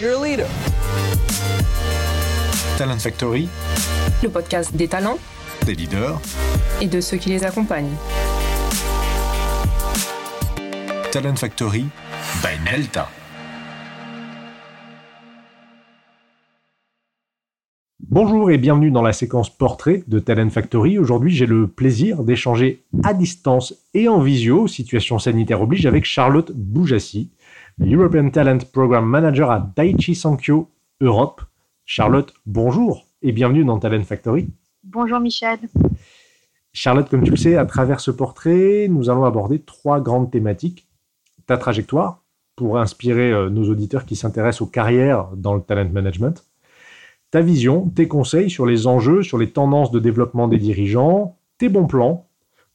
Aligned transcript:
You're 0.00 0.14
a 0.14 0.24
leader. 0.24 0.46
Talent 2.78 2.98
Factory, 3.00 3.50
le 4.22 4.30
podcast 4.30 4.74
des 4.74 4.88
talents, 4.88 5.18
des 5.66 5.74
leaders 5.74 6.18
et 6.80 6.86
de 6.86 7.02
ceux 7.02 7.18
qui 7.18 7.28
les 7.28 7.44
accompagnent. 7.44 7.92
Talent 11.12 11.36
Factory 11.36 11.84
by 12.42 12.64
Nelta. 12.64 13.10
Bonjour 18.08 18.50
et 18.50 18.56
bienvenue 18.56 18.90
dans 18.90 19.02
la 19.02 19.12
séquence 19.12 19.50
portrait 19.50 20.02
de 20.08 20.18
Talent 20.18 20.48
Factory. 20.48 20.98
Aujourd'hui, 20.98 21.30
j'ai 21.30 21.46
le 21.46 21.68
plaisir 21.68 22.24
d'échanger 22.24 22.82
à 23.04 23.12
distance 23.12 23.74
et 23.92 24.08
en 24.08 24.20
visio, 24.20 24.66
situation 24.66 25.18
sanitaire 25.18 25.60
oblige, 25.60 25.84
avec 25.84 26.06
Charlotte 26.06 26.50
Boujassi, 26.52 27.30
European 27.80 28.30
Talent 28.30 28.58
Program 28.72 29.04
Manager 29.04 29.50
à 29.50 29.60
Daiichi 29.76 30.14
Sankyo 30.14 30.70
Europe. 31.00 31.42
Charlotte, 31.84 32.32
bonjour 32.46 33.06
et 33.22 33.32
bienvenue 33.32 33.64
dans 33.64 33.78
Talent 33.78 34.04
Factory. 34.04 34.48
Bonjour 34.84 35.20
Michel. 35.20 35.58
Charlotte, 36.72 37.08
comme 37.08 37.22
tu 37.22 37.30
le 37.30 37.36
sais, 37.36 37.56
à 37.56 37.66
travers 37.66 38.00
ce 38.00 38.10
portrait, 38.10 38.86
nous 38.88 39.10
allons 39.10 39.24
aborder 39.24 39.60
trois 39.60 40.00
grandes 40.00 40.30
thématiques. 40.30 40.88
Ta 41.46 41.56
trajectoire, 41.56 42.22
pour 42.54 42.78
inspirer 42.78 43.32
euh, 43.32 43.50
nos 43.50 43.68
auditeurs 43.68 44.04
qui 44.04 44.14
s'intéressent 44.14 44.62
aux 44.62 44.70
carrières 44.70 45.28
dans 45.36 45.54
le 45.54 45.60
talent 45.60 45.90
management 45.90 46.44
ta 47.30 47.40
vision, 47.40 47.88
tes 47.88 48.08
conseils 48.08 48.50
sur 48.50 48.66
les 48.66 48.86
enjeux, 48.86 49.22
sur 49.22 49.38
les 49.38 49.50
tendances 49.50 49.90
de 49.90 50.00
développement 50.00 50.48
des 50.48 50.58
dirigeants, 50.58 51.36
tes 51.58 51.68
bons 51.68 51.86
plans 51.86 52.26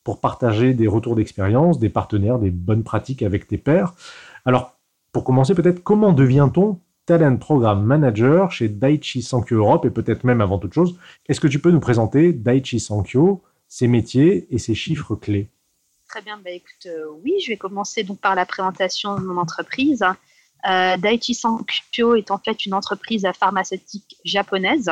pour 0.03 0.21
partager 0.21 0.73
des 0.73 0.87
retours 0.87 1.15
d'expérience, 1.15 1.79
des 1.79 1.89
partenaires, 1.89 2.39
des 2.39 2.51
bonnes 2.51 2.83
pratiques 2.83 3.23
avec 3.23 3.47
tes 3.47 3.57
pairs. 3.57 3.93
Alors, 4.45 4.74
pour 5.15 5.23
commencer, 5.23 5.55
peut-être, 5.55 5.81
comment 5.81 6.11
devient-on 6.11 6.77
Talent 7.05 7.37
Program 7.37 7.81
Manager 7.81 8.51
chez 8.51 8.67
Daiichi 8.67 9.21
Sankyo 9.21 9.59
Europe 9.59 9.85
et 9.85 9.89
peut-être 9.89 10.25
même 10.25 10.41
avant 10.41 10.59
toute 10.59 10.73
chose, 10.73 10.99
est-ce 11.29 11.39
que 11.39 11.47
tu 11.47 11.59
peux 11.59 11.71
nous 11.71 11.79
présenter 11.79 12.33
Daiichi 12.33 12.81
Sankyo, 12.81 13.41
ses 13.69 13.87
métiers 13.87 14.45
et 14.53 14.57
ses 14.57 14.75
chiffres 14.75 15.15
clés? 15.15 15.47
Très 16.09 16.21
bien, 16.21 16.37
bah, 16.43 16.51
écoute, 16.51 16.87
euh, 16.87 17.05
oui, 17.23 17.35
je 17.41 17.47
vais 17.47 17.55
commencer 17.55 18.03
donc 18.03 18.19
par 18.19 18.35
la 18.35 18.45
présentation 18.45 19.15
de 19.15 19.21
mon 19.21 19.37
entreprise. 19.37 20.03
Euh, 20.69 20.97
Daiichi 20.97 21.33
Sankyo 21.33 22.15
est 22.15 22.29
en 22.29 22.37
fait 22.37 22.65
une 22.65 22.73
entreprise 22.73 23.25
pharmaceutique 23.39 24.17
japonaise 24.25 24.91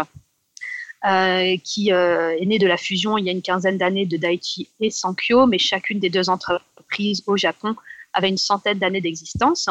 euh, 1.05 1.57
qui 1.65 1.89
est 1.89 2.45
née 2.45 2.59
de 2.59 2.67
la 2.67 2.77
fusion 2.77 3.17
il 3.17 3.25
y 3.25 3.29
a 3.29 3.33
une 3.33 3.41
quinzaine 3.41 3.77
d'années 3.77 4.05
de 4.05 4.15
Daiichi 4.15 4.69
et 4.79 4.89
Sankyo, 4.89 5.47
mais 5.47 5.57
chacune 5.57 5.99
des 5.99 6.09
deux 6.09 6.29
entreprises 6.29 7.23
au 7.27 7.35
Japon 7.35 7.75
avait 8.13 8.29
une 8.29 8.37
centaine 8.37 8.79
d'années 8.79 9.01
d'existence. 9.01 9.67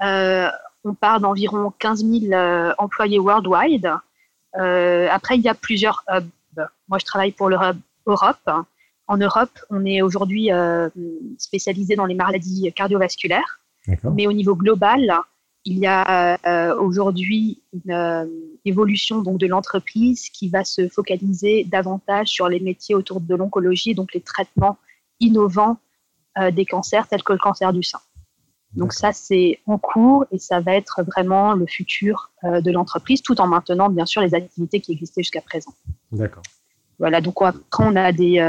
On 0.00 0.94
parle 0.94 1.22
d'environ 1.22 1.72
15 1.78 2.04
000 2.04 2.74
employés 2.78 3.18
worldwide. 3.18 3.90
après, 4.52 5.36
il 5.36 5.42
y 5.42 5.48
a 5.48 5.54
plusieurs 5.54 6.04
hubs. 6.08 6.28
Moi, 6.88 6.98
je 6.98 7.04
travaille 7.04 7.32
pour 7.32 7.48
l'Europe. 7.48 7.76
Europe. 8.06 8.50
En 9.06 9.16
Europe, 9.16 9.58
on 9.70 9.86
est 9.86 10.02
aujourd'hui 10.02 10.50
spécialisé 11.38 11.96
dans 11.96 12.04
les 12.04 12.14
maladies 12.14 12.70
cardiovasculaires. 12.74 13.60
Mais 14.14 14.26
au 14.26 14.32
niveau 14.32 14.54
global, 14.54 15.22
il 15.64 15.78
y 15.78 15.86
a 15.86 16.38
euh, 16.46 16.76
aujourd'hui 16.78 17.62
une 17.72 17.92
euh, 17.92 18.26
évolution 18.64 19.22
donc 19.22 19.38
de 19.38 19.46
l'entreprise 19.46 20.28
qui 20.28 20.48
va 20.48 20.64
se 20.64 20.88
focaliser 20.88 21.64
davantage 21.64 22.28
sur 22.28 22.48
les 22.48 22.60
métiers 22.60 22.94
autour 22.94 23.20
de 23.20 23.34
l'oncologie, 23.34 23.94
donc 23.94 24.12
les 24.12 24.20
traitements 24.20 24.78
innovants 25.20 25.78
euh, 26.38 26.50
des 26.50 26.66
cancers 26.66 27.08
tels 27.08 27.22
que 27.22 27.32
le 27.32 27.38
cancer 27.38 27.72
du 27.72 27.82
sein. 27.82 28.00
Donc 28.76 28.92
ça, 28.92 29.12
c'est 29.12 29.60
en 29.66 29.78
cours 29.78 30.24
et 30.32 30.38
ça 30.38 30.60
va 30.60 30.74
être 30.74 31.02
vraiment 31.04 31.54
le 31.54 31.66
futur 31.66 32.30
de 32.42 32.70
l'entreprise, 32.70 33.22
tout 33.22 33.40
en 33.40 33.46
maintenant 33.46 33.88
bien 33.88 34.06
sûr 34.06 34.20
les 34.20 34.34
activités 34.34 34.80
qui 34.80 34.92
existaient 34.92 35.22
jusqu'à 35.22 35.40
présent. 35.40 35.72
D'accord. 36.10 36.42
Voilà, 36.98 37.20
donc 37.20 37.40
après 37.40 37.84
on 37.84 37.94
a 37.94 38.12
des, 38.12 38.40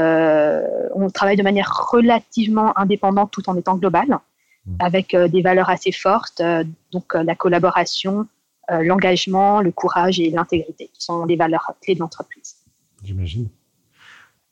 on 0.94 1.08
travaille 1.10 1.36
de 1.36 1.42
manière 1.42 1.88
relativement 1.92 2.76
indépendante 2.78 3.30
tout 3.30 3.48
en 3.48 3.56
étant 3.56 3.76
global. 3.76 4.18
Mm. 4.66 4.76
avec 4.80 5.14
euh, 5.14 5.28
des 5.28 5.42
valeurs 5.42 5.70
assez 5.70 5.92
fortes, 5.92 6.40
euh, 6.40 6.64
donc 6.92 7.14
euh, 7.14 7.22
la 7.22 7.34
collaboration, 7.34 8.26
l'engagement, 8.68 9.60
le 9.60 9.70
courage 9.70 10.18
et 10.18 10.28
l'intégrité, 10.28 10.90
qui 10.92 11.00
sont 11.00 11.24
les 11.24 11.36
valeurs 11.36 11.70
clés 11.80 11.94
de 11.94 12.00
l'entreprise. 12.00 12.56
J'imagine. 13.04 13.48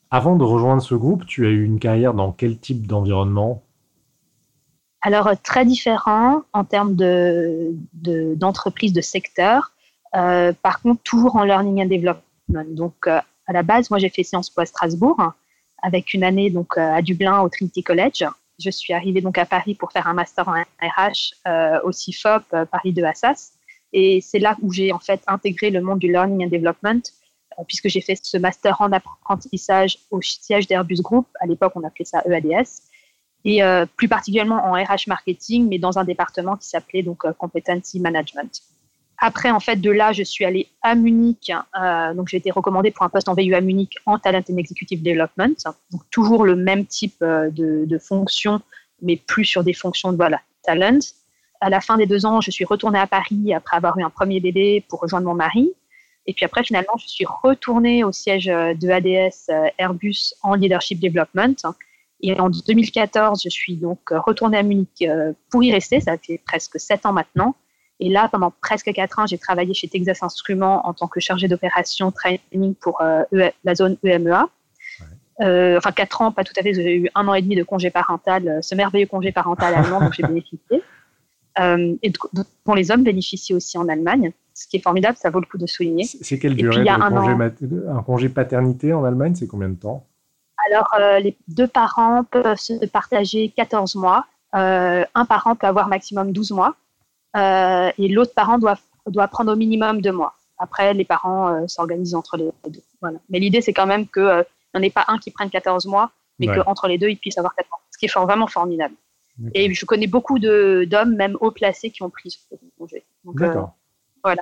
Avant 0.09 0.37
de 0.37 0.43
rejoindre 0.45 0.81
ce 0.81 0.95
groupe, 0.95 1.25
tu 1.25 1.45
as 1.45 1.49
eu 1.49 1.65
une 1.65 1.79
carrière 1.79 2.13
dans 2.13 2.31
quel 2.31 2.57
type 2.57 2.87
d'environnement? 2.87 3.61
Alors, 5.07 5.29
très 5.43 5.65
différent 5.65 6.41
en 6.51 6.63
termes 6.63 6.95
d'entreprise, 6.95 8.91
de, 8.91 8.99
de, 8.99 9.01
secteur. 9.01 9.71
par 10.11 10.81
contre, 10.81 11.01
toujours 11.03 11.35
en 11.35 11.43
learning 11.43 11.83
and 11.83 11.89
development. 11.89 12.75
Donc, 12.75 13.07
à 13.07 13.23
la 13.53 13.61
base, 13.61 13.91
moi, 13.91 13.99
j'ai 13.99 14.09
fait 14.09 14.23
Sciences 14.23 14.49
Po 14.49 14.61
à 14.61 14.65
Strasbourg, 14.65 15.21
avec 15.83 16.13
une 16.15 16.23
année 16.23 16.49
donc, 16.49 16.77
à 16.77 17.01
Dublin 17.03 17.41
au 17.41 17.49
Trinity 17.49 17.83
College 17.83 18.25
je 18.59 18.69
suis 18.69 18.93
arrivée 18.93 19.21
donc 19.21 19.37
à 19.37 19.45
Paris 19.45 19.75
pour 19.75 19.91
faire 19.91 20.07
un 20.07 20.13
master 20.13 20.47
en 20.47 20.53
RH 20.53 21.33
euh, 21.47 21.79
au 21.83 21.91
CIFOP 21.91 22.43
euh, 22.53 22.65
Paris 22.65 22.93
2 22.93 23.03
Assas. 23.03 23.53
Et 23.93 24.21
c'est 24.21 24.39
là 24.39 24.57
où 24.61 24.71
j'ai 24.71 24.91
en 24.91 24.99
fait 24.99 25.21
intégré 25.27 25.69
le 25.69 25.81
monde 25.81 25.99
du 25.99 26.11
learning 26.11 26.45
and 26.45 26.49
development, 26.49 27.01
euh, 27.59 27.63
puisque 27.67 27.87
j'ai 27.87 28.01
fait 28.01 28.17
ce 28.21 28.37
master 28.37 28.81
en 28.81 28.91
apprentissage 28.91 29.99
au 30.11 30.21
siège 30.21 30.67
d'Airbus 30.67 31.01
Group. 31.01 31.27
À 31.39 31.45
l'époque, 31.45 31.73
on 31.75 31.83
appelait 31.83 32.05
ça 32.05 32.21
EADS. 32.25 32.81
Et 33.47 33.61
plus 33.95 34.07
particulièrement 34.07 34.65
en 34.65 34.73
RH 34.73 35.07
marketing, 35.07 35.67
mais 35.69 35.77
dans 35.77 35.99
un 35.99 36.03
département 36.03 36.55
qui 36.55 36.67
s'appelait 36.67 37.03
donc 37.03 37.31
Competency 37.37 37.99
Management. 37.99 38.63
Après, 39.17 39.51
en 39.51 39.59
fait, 39.59 39.77
de 39.77 39.91
là, 39.91 40.11
je 40.11 40.23
suis 40.23 40.45
allée 40.45 40.67
à 40.81 40.95
Munich. 40.95 41.51
Euh, 41.79 42.13
donc, 42.13 42.27
j'ai 42.27 42.37
été 42.37 42.51
recommandée 42.51 42.91
pour 42.91 43.03
un 43.03 43.09
poste 43.09 43.29
en 43.29 43.33
VU 43.33 43.53
à 43.53 43.61
Munich 43.61 43.97
en 44.05 44.19
Talent 44.19 44.43
and 44.49 44.57
Executive 44.57 45.01
Development. 45.01 45.55
Donc, 45.91 46.01
toujours 46.11 46.43
le 46.43 46.55
même 46.55 46.85
type 46.85 47.15
euh, 47.21 47.49
de, 47.51 47.97
fonction, 47.97 48.61
mais 49.01 49.15
plus 49.15 49.45
sur 49.45 49.63
des 49.63 49.73
fonctions 49.73 50.11
de 50.11 50.17
voilà, 50.17 50.41
talent. 50.63 50.99
À 51.61 51.69
la 51.69 51.79
fin 51.79 51.97
des 51.97 52.05
deux 52.05 52.25
ans, 52.25 52.41
je 52.41 52.51
suis 52.51 52.65
retournée 52.65 52.99
à 52.99 53.07
Paris 53.07 53.53
après 53.53 53.77
avoir 53.77 53.97
eu 53.97 54.03
un 54.03 54.09
premier 54.09 54.39
bébé 54.39 54.83
pour 54.89 54.99
rejoindre 54.99 55.27
mon 55.27 55.35
mari. 55.35 55.71
Et 56.27 56.33
puis 56.33 56.43
après, 56.43 56.63
finalement, 56.63 56.97
je 56.97 57.07
suis 57.07 57.25
retournée 57.25 58.03
au 58.03 58.11
siège 58.11 58.45
de 58.45 58.89
ADS 58.89 59.49
euh, 59.49 59.69
Airbus 59.77 60.33
en 60.43 60.55
Leadership 60.55 60.99
Development. 60.99 61.55
Et 62.21 62.39
en 62.39 62.49
2014, 62.49 63.41
je 63.43 63.49
suis 63.49 63.75
donc 63.75 63.99
retournée 64.09 64.57
à 64.57 64.63
Munich 64.63 65.05
pour 65.49 65.63
y 65.63 65.71
rester. 65.71 65.99
Ça 65.99 66.17
fait 66.17 66.41
presque 66.45 66.79
sept 66.79 67.05
ans 67.05 67.13
maintenant. 67.13 67.55
Et 67.99 68.09
là, 68.09 68.27
pendant 68.29 68.51
presque 68.61 68.91
quatre 68.91 69.19
ans, 69.19 69.25
j'ai 69.25 69.37
travaillé 69.37 69.73
chez 69.73 69.87
Texas 69.87 70.21
Instruments 70.21 70.85
en 70.87 70.93
tant 70.93 71.07
que 71.07 71.19
chargé 71.19 71.47
d'opération 71.47 72.11
training 72.11 72.75
pour 72.75 73.01
euh, 73.01 73.23
e, 73.33 73.51
la 73.63 73.75
zone 73.75 73.97
EMEA. 74.03 74.49
Euh, 75.41 75.77
enfin, 75.77 75.91
quatre 75.91 76.21
ans, 76.21 76.31
pas 76.31 76.43
tout 76.43 76.53
à 76.57 76.61
fait. 76.61 76.73
J'ai 76.73 76.95
eu 76.95 77.09
un 77.15 77.27
an 77.27 77.33
et 77.33 77.41
demi 77.41 77.55
de 77.55 77.63
congé 77.63 77.89
parental, 77.89 78.47
euh, 78.47 78.61
ce 78.61 78.75
merveilleux 78.75 79.07
congé 79.07 79.31
parental 79.31 79.73
allemand 79.73 79.99
dont 80.01 80.11
j'ai 80.11 80.23
bénéficié. 80.27 80.81
et 81.57 82.13
dont 82.65 82.73
les 82.73 82.91
hommes 82.91 83.03
bénéficient 83.03 83.53
aussi 83.53 83.77
en 83.77 83.87
Allemagne, 83.87 84.31
ce 84.53 84.67
qui 84.67 84.77
est 84.77 84.81
formidable, 84.81 85.17
ça 85.17 85.29
vaut 85.29 85.39
le 85.39 85.45
coup 85.45 85.57
de 85.57 85.67
souligner. 85.67 86.03
C'est 86.03 86.39
quelle 86.39 86.55
durée 86.55 86.83
de 86.83 86.89
un, 86.89 87.09
congé 87.09 87.87
un 87.89 88.03
congé 88.03 88.29
paternité 88.29 88.93
en 88.93 89.05
Allemagne? 89.05 89.35
C'est 89.35 89.47
combien 89.47 89.69
de 89.69 89.75
temps? 89.75 90.05
Alors, 90.67 91.19
les 91.19 91.37
deux 91.47 91.67
parents 91.67 92.23
peuvent 92.23 92.57
se 92.57 92.85
partager 92.87 93.53
14 93.55 93.95
mois. 93.95 94.25
un 94.53 95.25
parent 95.27 95.55
peut 95.55 95.67
avoir 95.67 95.87
maximum 95.87 96.31
12 96.31 96.51
mois. 96.51 96.75
Euh, 97.35 97.91
et 97.97 98.07
l'autre 98.07 98.33
parent 98.33 98.57
doit, 98.57 98.77
doit 99.07 99.27
prendre 99.27 99.51
au 99.51 99.55
minimum 99.55 100.01
deux 100.01 100.11
mois. 100.11 100.35
Après, 100.57 100.93
les 100.93 101.03
parents 101.03 101.49
euh, 101.49 101.67
s'organisent 101.67 102.15
entre 102.15 102.37
les 102.37 102.49
deux. 102.69 102.81
Voilà. 103.01 103.19
Mais 103.29 103.39
l'idée, 103.39 103.61
c'est 103.61 103.73
quand 103.73 103.85
même 103.85 104.07
qu'il 104.07 104.23
n'y 104.23 104.29
euh, 104.29 104.43
en 104.73 104.81
ait 104.81 104.89
pas 104.89 105.05
un 105.07 105.17
qui 105.17 105.31
prenne 105.31 105.49
14 105.49 105.85
mois, 105.85 106.11
mais 106.39 106.47
qu'entre 106.47 106.87
les 106.87 106.97
deux, 106.97 107.09
ils 107.09 107.17
puissent 107.17 107.37
avoir 107.37 107.55
4 107.55 107.69
mois. 107.69 107.81
Ce 107.91 107.97
qui 107.97 108.05
est 108.05 108.19
vraiment 108.19 108.47
formidable. 108.47 108.95
Et 109.53 109.73
je 109.73 109.85
connais 109.85 110.07
beaucoup 110.07 110.39
d'hommes, 110.39 111.15
même 111.15 111.37
haut 111.41 111.51
placés, 111.51 111.91
qui 111.91 112.03
ont 112.03 112.09
pris 112.09 112.31
ce 112.31 112.55
congé. 112.77 113.03
Donc, 113.25 113.41
voilà. 114.23 114.41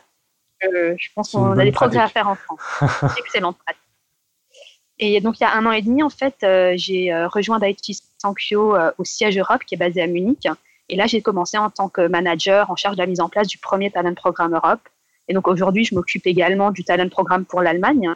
je 0.61 1.07
pense 1.15 1.31
qu'on 1.31 1.57
a 1.57 1.63
des 1.63 1.71
progrès 1.71 1.99
à 1.99 2.07
faire 2.07 2.27
en 2.27 2.35
France. 2.35 2.59
Excellente 3.17 3.57
pratique. 3.57 3.82
Et 5.05 5.19
donc, 5.19 5.37
il 5.39 5.43
y 5.43 5.45
a 5.45 5.53
un 5.53 5.65
an 5.65 5.73
et 5.73 5.81
demi, 5.81 6.01
en 6.01 6.09
fait, 6.09 6.35
j'ai 6.77 7.13
rejoint 7.25 7.59
Daiichi 7.59 7.99
Sankyo 8.17 8.73
au 8.97 9.03
siège 9.03 9.37
Europe, 9.37 9.63
qui 9.65 9.75
est 9.75 9.77
basé 9.77 10.01
à 10.01 10.07
Munich. 10.07 10.47
Et 10.87 10.95
là, 10.95 11.07
j'ai 11.07 11.21
commencé 11.21 11.57
en 11.57 11.69
tant 11.69 11.89
que 11.89 12.07
manager 12.07 12.71
en 12.71 12.77
charge 12.77 12.95
de 12.95 13.01
la 13.01 13.07
mise 13.07 13.19
en 13.19 13.27
place 13.27 13.47
du 13.47 13.57
premier 13.57 13.91
Talent 13.91 14.13
Programme 14.13 14.53
Europe. 14.53 14.79
Et 15.27 15.33
donc 15.33 15.49
aujourd'hui, 15.49 15.83
je 15.83 15.93
m'occupe 15.93 16.25
également 16.25 16.71
du 16.71 16.85
Talent 16.85 17.09
Programme 17.09 17.43
pour 17.43 17.61
l'Allemagne. 17.61 18.13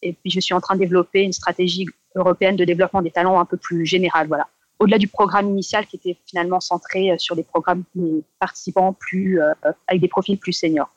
Et 0.00 0.12
puis, 0.12 0.30
je 0.30 0.38
suis 0.38 0.54
en 0.54 0.60
train 0.60 0.76
de 0.76 0.80
développer 0.80 1.22
une 1.22 1.32
stratégie 1.32 1.88
européenne 2.14 2.54
de 2.54 2.64
développement 2.64 3.02
des 3.02 3.10
talents 3.10 3.40
un 3.40 3.44
peu 3.44 3.56
plus 3.56 3.84
générale. 3.84 4.28
Voilà. 4.28 4.46
Au-delà 4.78 4.98
du 4.98 5.08
programme 5.08 5.48
initial 5.50 5.86
qui 5.86 5.96
était 5.96 6.16
finalement 6.26 6.60
centré 6.60 7.10
euh, 7.10 7.18
sur 7.18 7.34
des 7.34 7.42
programmes 7.42 7.84
participants 8.38 8.92
plus, 8.92 9.40
euh, 9.40 9.52
avec 9.86 10.00
des 10.00 10.08
profils 10.08 10.38
plus 10.38 10.52
seniors. 10.52 10.90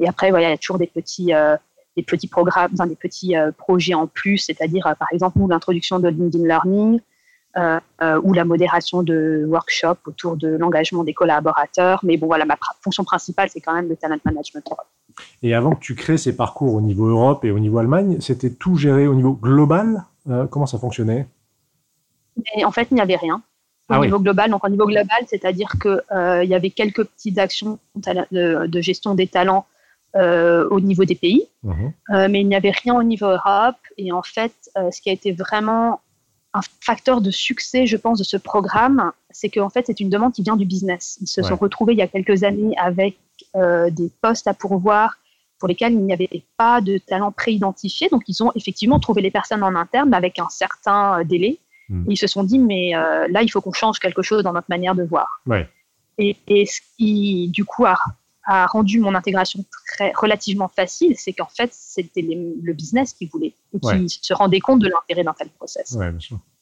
Et 0.00 0.08
après, 0.08 0.30
voilà, 0.30 0.48
il 0.48 0.50
y 0.50 0.54
a 0.54 0.58
toujours 0.58 0.78
des 0.78 0.86
petits, 0.86 1.32
euh, 1.32 1.56
des 1.96 2.02
petits 2.02 2.28
programmes, 2.28 2.72
des 2.88 2.96
petits 2.96 3.34
projets 3.56 3.94
en 3.94 4.06
plus, 4.06 4.38
c'est-à-dire, 4.38 4.94
par 4.98 5.08
exemple, 5.12 5.38
nous, 5.38 5.48
l'introduction 5.48 5.98
de 6.00 6.08
LinkedIn 6.08 6.44
Learning, 6.44 7.00
euh, 7.56 7.78
euh, 8.02 8.20
ou 8.24 8.32
la 8.32 8.44
modération 8.44 9.04
de 9.04 9.44
workshops 9.46 10.00
autour 10.06 10.36
de 10.36 10.48
l'engagement 10.48 11.04
des 11.04 11.14
collaborateurs. 11.14 12.00
Mais 12.02 12.16
bon, 12.16 12.26
voilà, 12.26 12.44
ma 12.44 12.58
fonction 12.82 13.04
principale, 13.04 13.48
c'est 13.48 13.60
quand 13.60 13.72
même 13.72 13.88
le 13.88 13.94
talent 13.94 14.16
management 14.24 14.64
Et 15.40 15.54
avant 15.54 15.76
que 15.76 15.78
tu 15.78 15.94
crées 15.94 16.18
ces 16.18 16.34
parcours 16.34 16.74
au 16.74 16.80
niveau 16.80 17.06
Europe 17.06 17.44
et 17.44 17.52
au 17.52 17.60
niveau 17.60 17.78
Allemagne, 17.78 18.16
c'était 18.20 18.50
tout 18.50 18.76
géré 18.76 19.06
au 19.06 19.14
niveau 19.14 19.32
global 19.32 20.04
Comment 20.50 20.66
ça 20.66 20.78
fonctionnait? 20.78 21.26
En 22.64 22.72
fait, 22.72 22.88
il 22.90 22.94
n'y 22.94 23.02
avait 23.02 23.16
rien 23.16 23.42
au 23.90 23.92
ah 23.92 24.00
niveau 24.00 24.18
global. 24.18 24.50
Donc, 24.50 24.64
au 24.64 24.68
niveau 24.70 24.86
global, 24.86 25.24
c'est-à-dire 25.28 25.68
qu'il 25.80 26.02
il 26.42 26.48
y 26.48 26.54
avait 26.54 26.70
quelques 26.70 27.04
petites 27.04 27.38
actions 27.38 27.78
de, 27.94 28.66
de 28.66 28.80
gestion 28.80 29.14
des 29.14 29.28
talents 29.28 29.66
euh, 30.16 30.68
au 30.70 30.78
niveau 30.78 31.04
des 31.04 31.16
pays, 31.16 31.42
mhm. 31.64 31.92
euh, 32.10 32.28
mais 32.30 32.42
il 32.42 32.46
n'y 32.46 32.54
avait 32.54 32.70
rien 32.70 32.94
au 32.94 33.02
niveau 33.02 33.26
Europe. 33.26 33.74
Et 33.98 34.12
en 34.12 34.22
fait, 34.22 34.52
euh, 34.78 34.92
ce 34.92 35.00
qui 35.00 35.10
a 35.10 35.12
été 35.12 35.32
vraiment 35.32 36.02
un 36.52 36.60
facteur 36.80 37.20
de 37.20 37.32
succès, 37.32 37.86
je 37.86 37.96
pense, 37.96 38.20
de 38.20 38.24
ce 38.24 38.36
programme, 38.36 39.10
c'est 39.30 39.48
qu'en 39.48 39.70
fait, 39.70 39.86
c'est 39.86 39.98
une 39.98 40.10
demande 40.10 40.32
qui 40.32 40.42
vient 40.44 40.54
du 40.54 40.66
business. 40.66 41.18
Ils 41.20 41.26
se 41.26 41.42
sont 41.42 41.56
retrouvés 41.56 41.94
il 41.94 41.98
y 41.98 42.02
a 42.02 42.06
quelques 42.06 42.44
années 42.44 42.76
avec 42.78 43.16
des 43.56 44.08
postes 44.22 44.46
à 44.46 44.54
pourvoir 44.54 45.18
pour 45.58 45.68
lesquels 45.68 45.94
il 45.94 46.04
n'y 46.04 46.12
avait 46.12 46.44
pas 46.56 46.80
de 46.80 46.98
talent 46.98 47.32
préidentifié. 47.32 48.08
Donc, 48.08 48.22
ils 48.28 48.40
ont 48.44 48.52
effectivement 48.54 49.00
trouvé 49.00 49.20
les 49.20 49.32
personnes 49.32 49.64
en 49.64 49.74
interne, 49.74 50.10
mais 50.10 50.16
avec 50.16 50.38
un 50.38 50.48
certain 50.48 51.24
délai. 51.24 51.58
Mhm. 51.88 52.06
ils 52.08 52.16
se 52.16 52.28
sont 52.28 52.44
dit, 52.44 52.60
mais 52.60 52.92
là, 52.92 53.42
il 53.42 53.48
faut 53.48 53.60
qu'on 53.60 53.72
change 53.72 53.98
quelque 53.98 54.22
chose 54.22 54.44
dans 54.44 54.52
notre 54.52 54.70
manière 54.70 54.94
de 54.94 55.02
voir. 55.02 55.40
Et, 56.18 56.36
et, 56.46 56.66
ce 56.66 56.80
qui, 56.96 57.48
du 57.48 57.64
coup, 57.64 57.84
a 57.84 57.96
a 58.46 58.66
rendu 58.66 59.00
mon 59.00 59.14
intégration 59.14 59.64
très, 59.86 60.12
relativement 60.14 60.68
facile, 60.68 61.14
c'est 61.16 61.32
qu'en 61.32 61.48
fait, 61.48 61.70
c'était 61.72 62.22
le 62.22 62.72
business 62.72 63.12
qui 63.12 63.26
voulait 63.26 63.54
qui 63.80 64.08
se 64.08 64.34
rendait 64.34 64.60
compte 64.60 64.80
de 64.80 64.88
l'intérêt 64.88 65.24
d'un 65.24 65.32
tel 65.32 65.48
process. 65.50 65.92
Ouais, 65.92 66.12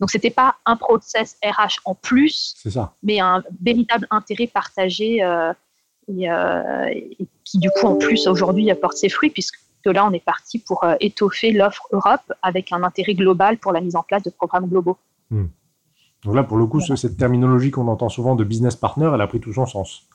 Donc, 0.01 0.11
c'était 0.11 0.31
pas 0.31 0.57
un 0.67 0.77
process 0.77 1.37
RH 1.45 1.81
en 1.85 1.95
plus, 1.95 2.55
mais 3.03 3.21
un 3.21 3.43
véritable 3.61 4.07
intérêt 4.11 4.47
partagé 4.47 5.23
euh, 5.23 5.53
euh, 6.11 6.85
et, 6.89 7.27
qui, 7.45 7.59
du 7.59 7.71
coup, 7.71 7.87
en 7.87 7.97
plus, 7.97 8.27
aujourd'hui, 8.27 8.71
apporte 8.71 8.97
ses 8.97 9.09
fruits, 9.09 9.31
puisque 9.31 9.59
là, 9.85 10.07
on 10.07 10.13
est 10.13 10.25
parti 10.25 10.59
pour 10.59 10.85
euh, 10.85 10.95
étoffer 11.01 11.53
l'offre 11.53 11.87
Europe 11.93 12.33
avec 12.43 12.73
un 12.73 12.83
intérêt 12.83 13.15
global 13.15 13.59
pour 13.59 13.73
la 13.73 13.81
mise 13.81 13.97
en 13.97 14.03
place 14.03 14.23
de 14.23 14.31
programmes 14.31 14.69
globaux. 14.69 14.97
Hmm. 15.31 15.47
Donc 16.25 16.37
là, 16.37 16.45
pour 16.45 16.57
le 16.57 16.67
coup, 16.67 16.81
cette 16.81 17.17
terminologie 17.17 17.73
qu'on 17.73 17.89
entend 17.89 18.09
souvent 18.09 18.37
de 18.37 18.45
business 18.45 18.77
partner, 18.77 19.11
elle 19.13 19.21
a 19.21 19.27
pris 19.27 19.41
tout 19.41 19.53
son 19.53 19.67
sens. 19.67 20.09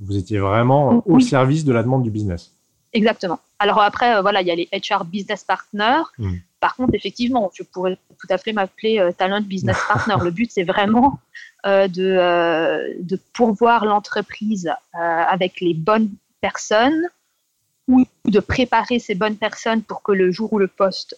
Vous 0.00 0.16
étiez 0.16 0.38
vraiment 0.38 1.02
au 1.06 1.20
service 1.20 1.64
de 1.64 1.72
la 1.72 1.82
demande 1.82 2.02
du 2.02 2.10
business. 2.10 2.52
Exactement. 2.92 3.38
Alors 3.58 3.80
après, 3.80 4.16
euh, 4.16 4.22
voilà, 4.22 4.40
il 4.40 4.48
y 4.48 4.50
a 4.50 4.54
les 4.54 4.68
HR 4.72 5.04
business 5.04 5.44
partners. 5.44 6.02
Hmm. 6.18 6.36
Par 6.58 6.74
contre, 6.76 6.94
effectivement, 6.94 7.50
je 7.54 7.62
pourrais 7.62 7.96
tout 8.18 8.26
à 8.30 8.38
fait 8.38 8.52
m'appeler 8.52 8.98
euh, 8.98 9.12
talent 9.12 9.40
business 9.42 9.78
partner. 9.88 10.16
Le 10.22 10.30
but, 10.30 10.50
c'est 10.50 10.64
vraiment 10.64 11.20
euh, 11.66 11.86
de, 11.88 13.02
de 13.02 13.18
pourvoir 13.32 13.84
l'entreprise 13.84 14.70
avec 14.92 15.60
les 15.60 15.74
bonnes 15.74 16.10
personnes 16.40 17.06
ou 17.86 18.04
de 18.24 18.40
préparer 18.40 18.98
ces 18.98 19.14
bonnes 19.14 19.36
personnes 19.36 19.82
pour 19.82 20.02
que 20.02 20.12
le 20.12 20.30
jour 20.30 20.52
où 20.52 20.58
le 20.58 20.68
poste 20.68 21.16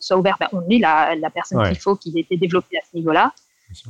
soit 0.00 0.16
ouvert, 0.16 0.36
ben, 0.38 0.48
on 0.52 0.62
ait 0.70 0.78
la, 0.78 1.14
la 1.16 1.30
personne 1.30 1.62
qu'il 1.66 1.78
faut 1.78 1.96
qui 1.96 2.16
ait 2.16 2.20
été 2.20 2.36
développée 2.36 2.78
à 2.78 2.80
ce 2.90 2.96
niveau-là. 2.96 3.32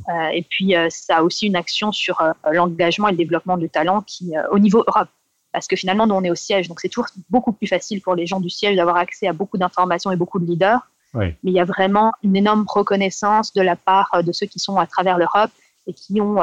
Euh, 0.09 0.27
et 0.33 0.43
puis, 0.43 0.75
euh, 0.75 0.87
ça 0.89 1.17
a 1.17 1.23
aussi 1.23 1.47
une 1.47 1.55
action 1.55 1.91
sur 1.91 2.21
euh, 2.21 2.31
l'engagement 2.51 3.07
et 3.07 3.11
le 3.11 3.17
développement 3.17 3.57
du 3.57 3.69
talent 3.69 4.01
qui, 4.01 4.33
au 4.51 4.59
niveau 4.59 4.83
Europe, 4.87 5.09
parce 5.51 5.67
que 5.67 5.75
finalement, 5.75 6.07
nous, 6.07 6.15
on 6.15 6.23
est 6.23 6.31
au 6.31 6.35
siège, 6.35 6.67
donc 6.67 6.79
c'est 6.79 6.89
toujours 6.89 7.09
beaucoup 7.29 7.53
plus 7.53 7.67
facile 7.67 8.01
pour 8.01 8.15
les 8.15 8.25
gens 8.25 8.39
du 8.39 8.49
siège 8.49 8.75
d'avoir 8.75 8.97
accès 8.97 9.27
à 9.27 9.33
beaucoup 9.33 9.57
d'informations 9.57 10.11
et 10.11 10.15
beaucoup 10.15 10.39
de 10.39 10.45
leaders. 10.45 10.79
Mais 11.13 11.35
il 11.43 11.53
y 11.53 11.61
a 11.61 11.65
vraiment 11.65 12.11
une 12.23 12.35
énorme 12.35 12.65
reconnaissance 12.67 13.53
de 13.53 13.61
la 13.61 13.77
part 13.77 14.21
de 14.21 14.33
ceux 14.33 14.47
qui 14.47 14.59
sont 14.59 14.75
à 14.75 14.85
travers 14.85 15.17
l'Europe 15.17 15.49
et 15.87 15.93
qui 15.93 16.19
ont 16.19 16.41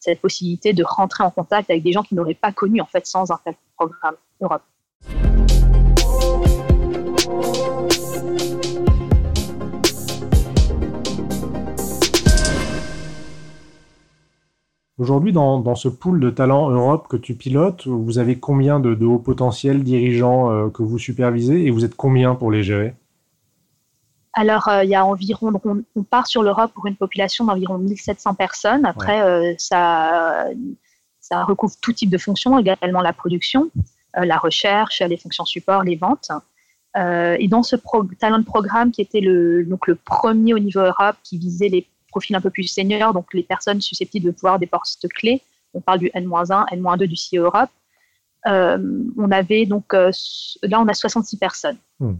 cette 0.00 0.20
possibilité 0.20 0.74
de 0.74 0.84
rentrer 0.84 1.24
en 1.24 1.30
contact 1.30 1.70
avec 1.70 1.82
des 1.82 1.92
gens 1.92 2.02
qu'ils 2.02 2.18
n'auraient 2.18 2.34
pas 2.34 2.52
connus 2.52 2.82
en 2.82 2.86
fait 2.86 3.06
sans 3.06 3.30
un 3.30 3.38
tel 3.42 3.54
programme 3.74 4.16
Europe. 4.42 4.62
Aujourd'hui, 15.02 15.32
dans, 15.32 15.74
ce 15.74 15.88
pool 15.88 16.20
de 16.20 16.30
talents 16.30 16.70
Europe 16.70 17.08
que 17.08 17.16
tu 17.16 17.34
pilotes, 17.34 17.88
vous 17.88 18.20
avez 18.20 18.38
combien 18.38 18.78
de, 18.78 18.94
hauts 19.04 19.18
potentiels 19.18 19.82
dirigeants 19.82 20.52
euh, 20.52 20.68
que 20.68 20.84
vous 20.84 20.96
supervisez 20.96 21.66
et 21.66 21.72
vous 21.72 21.84
êtes 21.84 21.96
combien 21.96 22.36
pour 22.36 22.52
les 22.52 22.62
gérer? 22.62 22.94
Alors, 24.32 24.68
euh, 24.68 24.84
il 24.84 24.90
y 24.90 24.94
a 24.94 25.04
environ, 25.04 25.50
on, 25.96 26.02
part 26.04 26.28
sur 26.28 26.44
l'Europe 26.44 26.70
pour 26.72 26.86
une 26.86 26.94
population 26.94 27.44
d'environ 27.44 27.78
1700 27.78 28.34
personnes. 28.34 28.86
Après, 28.86 29.22
euh, 29.22 29.52
ça, 29.58 30.46
ça 31.18 31.42
recouvre 31.42 31.74
tout 31.82 31.92
type 31.92 32.08
de 32.10 32.18
fonctions, 32.18 32.56
également 32.60 33.00
la 33.00 33.12
production, 33.12 33.72
la 34.14 34.38
recherche, 34.38 35.02
les 35.02 35.16
fonctions 35.16 35.44
support, 35.44 35.82
les 35.82 35.96
ventes. 35.96 36.30
et 36.94 37.48
dans 37.48 37.64
ce 37.64 37.74
talent 38.20 38.38
de 38.38 38.44
programme 38.44 38.92
qui 38.92 39.00
était 39.00 39.20
le, 39.20 39.64
donc 39.64 39.88
le 39.88 39.96
premier 39.96 40.54
au 40.54 40.60
niveau 40.60 40.78
Europe, 40.78 41.16
qui 41.24 41.38
visait 41.38 41.68
les 41.68 41.88
profil 42.12 42.36
un 42.36 42.40
peu 42.40 42.50
plus 42.50 42.64
senior, 42.64 43.12
donc 43.12 43.34
les 43.34 43.42
personnes 43.42 43.80
susceptibles 43.80 44.26
de 44.26 44.30
pouvoir 44.30 44.58
des 44.58 44.66
postes 44.66 45.08
clés. 45.08 45.42
On 45.74 45.80
parle 45.80 45.98
du 45.98 46.10
N-1, 46.14 46.66
N-2 46.70 47.06
du 47.06 47.16
CIE 47.16 47.38
Europe. 47.38 47.70
Euh, 48.46 48.78
on 49.16 49.30
avait 49.30 49.66
donc, 49.66 49.94
euh, 49.94 50.10
là, 50.62 50.80
on 50.80 50.88
a 50.88 50.94
66 50.94 51.36
personnes. 51.36 51.78
Hmm. 52.00 52.14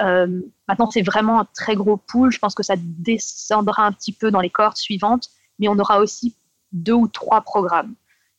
Euh, 0.00 0.40
maintenant, 0.68 0.90
c'est 0.90 1.02
vraiment 1.02 1.40
un 1.40 1.48
très 1.54 1.76
gros 1.76 1.96
pool. 1.96 2.32
Je 2.32 2.38
pense 2.38 2.54
que 2.54 2.62
ça 2.62 2.74
descendra 2.78 3.86
un 3.86 3.92
petit 3.92 4.12
peu 4.12 4.30
dans 4.30 4.40
les 4.40 4.50
cohortes 4.50 4.76
suivantes, 4.76 5.30
mais 5.58 5.68
on 5.68 5.78
aura 5.78 6.00
aussi 6.00 6.34
deux 6.72 6.92
ou 6.92 7.08
trois 7.08 7.40
programmes. 7.40 7.94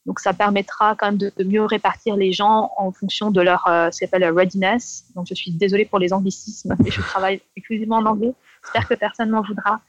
Donc, 0.06 0.20
ça 0.20 0.34
permettra 0.34 0.96
quand 0.96 1.08
même 1.08 1.18
de, 1.18 1.32
mieux 1.44 1.64
répartir 1.64 2.16
les 2.16 2.32
gens 2.32 2.72
en 2.78 2.92
fonction 2.92 3.32
de 3.32 3.42
leur, 3.42 3.64
ce 3.66 4.00
qu'on 4.00 4.06
appelle 4.06 4.30
readiness. 4.32 5.06
Donc, 5.16 5.26
je 5.28 5.34
suis 5.34 5.52
désolée 5.52 5.86
pour 5.86 5.98
les 5.98 6.14
anglicismes, 6.14 6.76
mais 6.84 6.92
je 6.92 7.02
travaille 7.02 7.42
exclusivement 7.56 7.98
en 7.98 8.06
anglais. 8.06 8.36
J'espère 8.64 8.88
que 8.88 8.94
personne 8.94 9.32
m'en 9.32 9.42
voudra. 9.42 9.82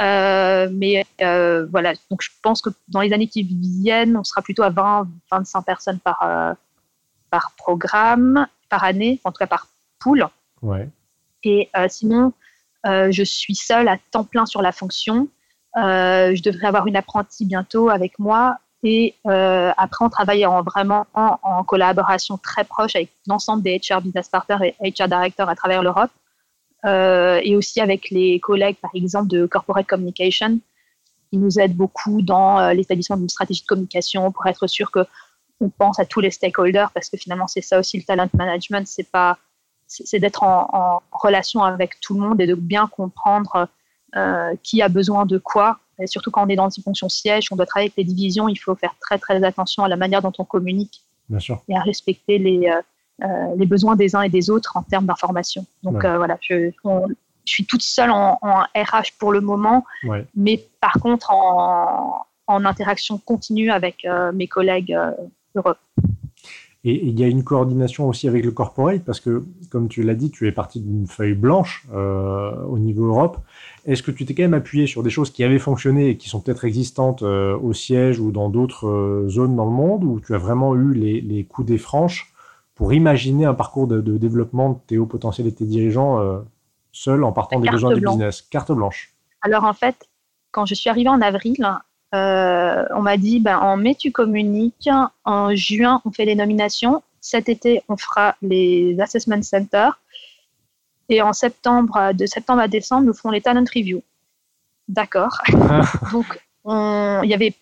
Euh, 0.00 0.68
mais 0.72 1.06
euh, 1.22 1.66
voilà, 1.70 1.92
donc 2.10 2.20
je 2.22 2.30
pense 2.42 2.60
que 2.60 2.70
dans 2.88 3.00
les 3.00 3.12
années 3.12 3.28
qui 3.28 3.42
viennent, 3.44 4.16
on 4.16 4.24
sera 4.24 4.42
plutôt 4.42 4.62
à 4.62 4.70
20, 4.70 5.08
25 5.30 5.62
personnes 5.62 6.00
par, 6.00 6.20
euh, 6.22 6.52
par 7.30 7.52
programme, 7.56 8.46
par 8.68 8.84
année, 8.84 9.20
en 9.24 9.30
tout 9.30 9.38
cas 9.38 9.46
par 9.46 9.68
pool. 10.00 10.26
Ouais. 10.62 10.88
Et 11.44 11.68
sinon, 11.88 12.32
je 12.84 13.22
suis 13.22 13.54
seule 13.54 13.86
à 13.86 13.98
temps 14.10 14.24
plein 14.24 14.46
sur 14.46 14.62
la 14.62 14.72
fonction. 14.72 15.28
je 15.76 16.42
devrais 16.42 16.68
avoir 16.68 16.86
une 16.86 16.96
apprentie 16.96 17.44
bientôt 17.44 17.90
avec 17.90 18.18
moi. 18.18 18.56
Et 18.82 19.14
après, 19.24 20.06
on 20.06 20.08
travaille 20.08 20.46
en, 20.46 20.62
vraiment 20.62 21.06
en, 21.12 21.38
en 21.42 21.64
collaboration 21.64 22.38
très 22.38 22.64
proche 22.64 22.96
avec 22.96 23.10
l'ensemble 23.26 23.62
des 23.62 23.78
HR 23.78 24.00
Business 24.00 24.30
Partners 24.30 24.74
et 24.80 24.90
HR 24.90 25.08
Directors 25.08 25.50
à 25.50 25.54
travers 25.54 25.82
l'Europe. 25.82 26.10
Euh, 26.84 27.40
et 27.42 27.56
aussi 27.56 27.80
avec 27.80 28.10
les 28.10 28.40
collègues, 28.40 28.76
par 28.76 28.90
exemple, 28.94 29.28
de 29.28 29.46
Corporate 29.46 29.86
Communication, 29.86 30.60
qui 31.30 31.38
nous 31.38 31.58
aident 31.58 31.76
beaucoup 31.76 32.20
dans 32.20 32.58
euh, 32.58 32.72
l'établissement 32.74 33.16
d'une 33.16 33.28
stratégie 33.28 33.62
de 33.62 33.66
communication 33.66 34.30
pour 34.30 34.46
être 34.46 34.66
sûr 34.66 34.90
que 34.90 35.00
on 35.60 35.70
pense 35.70 35.98
à 35.98 36.04
tous 36.04 36.20
les 36.20 36.30
stakeholders, 36.30 36.90
parce 36.92 37.08
que 37.08 37.16
finalement, 37.16 37.46
c'est 37.46 37.60
ça 37.60 37.78
aussi 37.78 37.96
le 37.96 38.02
talent 38.02 38.28
management, 38.34 38.86
c'est 38.86 39.10
pas 39.10 39.38
c'est 39.86 40.18
d'être 40.18 40.42
en, 40.42 41.02
relation 41.12 41.62
avec 41.62 42.00
tout 42.00 42.14
le 42.14 42.20
monde 42.20 42.40
et 42.40 42.46
de 42.46 42.54
bien 42.54 42.86
comprendre 42.86 43.68
euh, 44.16 44.54
qui 44.62 44.82
a 44.82 44.88
besoin 44.88 45.26
de 45.26 45.38
quoi. 45.38 45.78
Et 46.00 46.06
surtout 46.06 46.30
quand 46.30 46.44
on 46.44 46.48
est 46.48 46.56
dans 46.56 46.70
une 46.70 46.82
fonction 46.82 47.08
siège, 47.08 47.48
on 47.52 47.56
doit 47.56 47.66
travailler 47.66 47.88
avec 47.88 47.96
les 47.98 48.04
divisions, 48.04 48.48
il 48.48 48.56
faut 48.56 48.74
faire 48.74 48.94
très 49.00 49.18
très 49.18 49.42
attention 49.44 49.84
à 49.84 49.88
la 49.88 49.96
manière 49.96 50.22
dont 50.22 50.32
on 50.38 50.44
communique 50.44 51.02
Bien 51.28 51.38
sûr. 51.38 51.62
et 51.68 51.76
à 51.76 51.82
respecter 51.82 52.38
les, 52.38 52.66
euh, 52.66 52.80
les 53.20 53.66
besoins 53.66 53.96
des 53.96 54.16
uns 54.16 54.22
et 54.22 54.28
des 54.28 54.50
autres 54.50 54.76
en 54.76 54.82
termes 54.82 55.06
d'information. 55.06 55.64
Donc 55.82 56.04
euh, 56.04 56.16
voilà, 56.16 56.38
je, 56.40 56.70
suis 57.44 57.66
toute 57.66 57.82
seule 57.82 58.10
en, 58.10 58.38
RH 58.74 59.18
pour 59.18 59.32
le 59.32 59.40
moment, 59.40 59.84
mais 60.34 60.64
par 60.80 60.94
contre 60.94 61.30
en, 61.30 62.24
interaction 62.46 63.18
continue 63.18 63.70
avec 63.70 64.04
euh, 64.04 64.32
mes 64.32 64.48
collègues 64.48 64.96
Europe. 65.54 65.78
Et 66.86 67.06
il 67.06 67.18
y 67.18 67.24
a 67.24 67.26
une 67.26 67.44
coordination 67.44 68.06
aussi 68.06 68.28
avec 68.28 68.44
le 68.44 68.50
corporate 68.50 69.02
parce 69.02 69.18
que, 69.18 69.42
comme 69.70 69.88
tu 69.88 70.02
l'as 70.02 70.14
dit, 70.14 70.30
tu 70.30 70.46
es 70.46 70.52
parti 70.52 70.80
d'une 70.80 71.06
feuille 71.06 71.34
blanche 71.34 71.86
au 71.94 72.78
niveau 72.78 73.06
Europe. 73.06 73.38
Est-ce 73.86 74.02
que 74.02 74.10
tu 74.10 74.26
t'es 74.26 74.34
quand 74.34 74.42
même 74.42 74.52
appuyé 74.52 74.86
sur 74.86 75.02
des 75.02 75.08
choses 75.08 75.30
qui 75.30 75.44
avaient 75.44 75.58
fonctionné 75.58 76.10
et 76.10 76.16
qui 76.18 76.28
sont 76.28 76.40
peut-être 76.40 76.66
existantes 76.66 77.22
au 77.22 77.72
siège 77.72 78.20
ou 78.20 78.32
dans 78.32 78.50
d'autres 78.50 79.24
zones 79.28 79.56
dans 79.56 79.64
le 79.64 79.70
monde, 79.70 80.04
ou 80.04 80.20
tu 80.20 80.34
as 80.34 80.38
vraiment 80.38 80.74
eu 80.74 80.92
les, 80.92 81.22
les 81.22 81.44
coups 81.44 81.66
des 81.66 81.78
franches 81.78 82.33
pour 82.74 82.92
imaginer 82.92 83.44
un 83.44 83.54
parcours 83.54 83.86
de, 83.86 84.00
développement 84.16 84.70
de 84.70 84.78
tes 84.86 84.98
hauts 84.98 85.06
potentiels 85.06 85.46
et 85.46 85.54
tes 85.54 85.64
dirigeants 85.64 86.20
euh, 86.20 86.40
seuls 86.92 87.24
en 87.24 87.32
partant 87.32 87.60
des 87.60 87.68
besoins 87.68 87.94
du 87.94 88.00
business 88.00 88.42
Carte 88.42 88.72
blanche. 88.72 89.14
Alors 89.42 89.64
en 89.64 89.74
fait, 89.74 90.08
quand 90.50 90.66
je 90.66 90.74
suis 90.74 90.90
arrivée 90.90 91.08
en 91.08 91.20
avril, 91.20 91.56
euh, 92.14 92.84
on 92.94 93.02
m'a 93.02 93.16
dit 93.16 93.40
ben, 93.40 93.58
en 93.58 93.76
mai 93.76 93.94
tu 93.94 94.10
communiques, 94.12 94.88
en 95.24 95.54
juin 95.54 96.00
on 96.04 96.10
fait 96.10 96.24
les 96.24 96.34
nominations, 96.34 97.02
cet 97.20 97.48
été 97.48 97.82
on 97.88 97.96
fera 97.96 98.36
les 98.42 98.96
assessment 99.00 99.42
centers 99.42 99.98
et 101.08 101.22
en 101.22 101.32
septembre, 101.32 102.12
de 102.14 102.26
septembre 102.26 102.60
à 102.60 102.68
décembre, 102.68 103.06
nous 103.06 103.14
ferons 103.14 103.30
les 103.30 103.42
talent 103.42 103.64
reviews. 103.74 104.02
d'accord. 104.88 105.38
Donc, 106.12 106.40
il 106.66 107.26
n'y 107.26 107.34
avait 107.34 107.54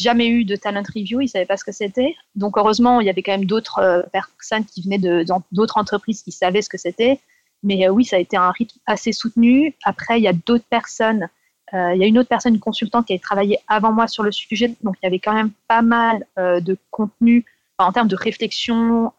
jamais 0.00 0.28
eu 0.28 0.44
de 0.44 0.56
talent 0.56 0.82
review, 0.94 1.20
ils 1.20 1.24
ne 1.24 1.28
savaient 1.28 1.46
pas 1.46 1.56
ce 1.56 1.64
que 1.64 1.72
c'était. 1.72 2.16
Donc, 2.34 2.56
heureusement, 2.56 3.00
il 3.00 3.06
y 3.06 3.10
avait 3.10 3.22
quand 3.22 3.32
même 3.32 3.44
d'autres 3.44 3.78
euh, 3.78 4.02
personnes 4.12 4.64
qui 4.64 4.82
venaient 4.82 5.24
d'autres 5.52 5.78
entreprises 5.78 6.22
qui 6.22 6.32
savaient 6.32 6.62
ce 6.62 6.68
que 6.68 6.78
c'était. 6.78 7.20
Mais 7.62 7.86
euh, 7.86 7.90
oui, 7.90 8.04
ça 8.04 8.16
a 8.16 8.18
été 8.18 8.36
un 8.36 8.50
rythme 8.50 8.78
assez 8.86 9.12
soutenu. 9.12 9.74
Après, 9.84 10.18
il 10.18 10.24
y 10.24 10.28
a 10.28 10.32
d'autres 10.32 10.64
personnes. 10.68 11.28
Euh, 11.72 11.94
il 11.94 12.00
y 12.00 12.04
a 12.04 12.06
une 12.06 12.18
autre 12.18 12.28
personne, 12.28 12.54
une 12.54 12.60
consultante 12.60 13.06
qui 13.06 13.12
avait 13.12 13.20
travaillé 13.20 13.58
avant 13.68 13.92
moi 13.92 14.08
sur 14.08 14.24
le 14.24 14.32
sujet. 14.32 14.74
Donc, 14.82 14.96
il 15.02 15.06
y 15.06 15.08
avait 15.08 15.20
quand 15.20 15.34
même 15.34 15.52
pas 15.68 15.82
mal 15.82 16.24
de 16.36 16.76
contenu 16.90 17.44
en 17.78 17.92
termes 17.92 18.08
de 18.08 18.16
réflexion, 18.16 19.12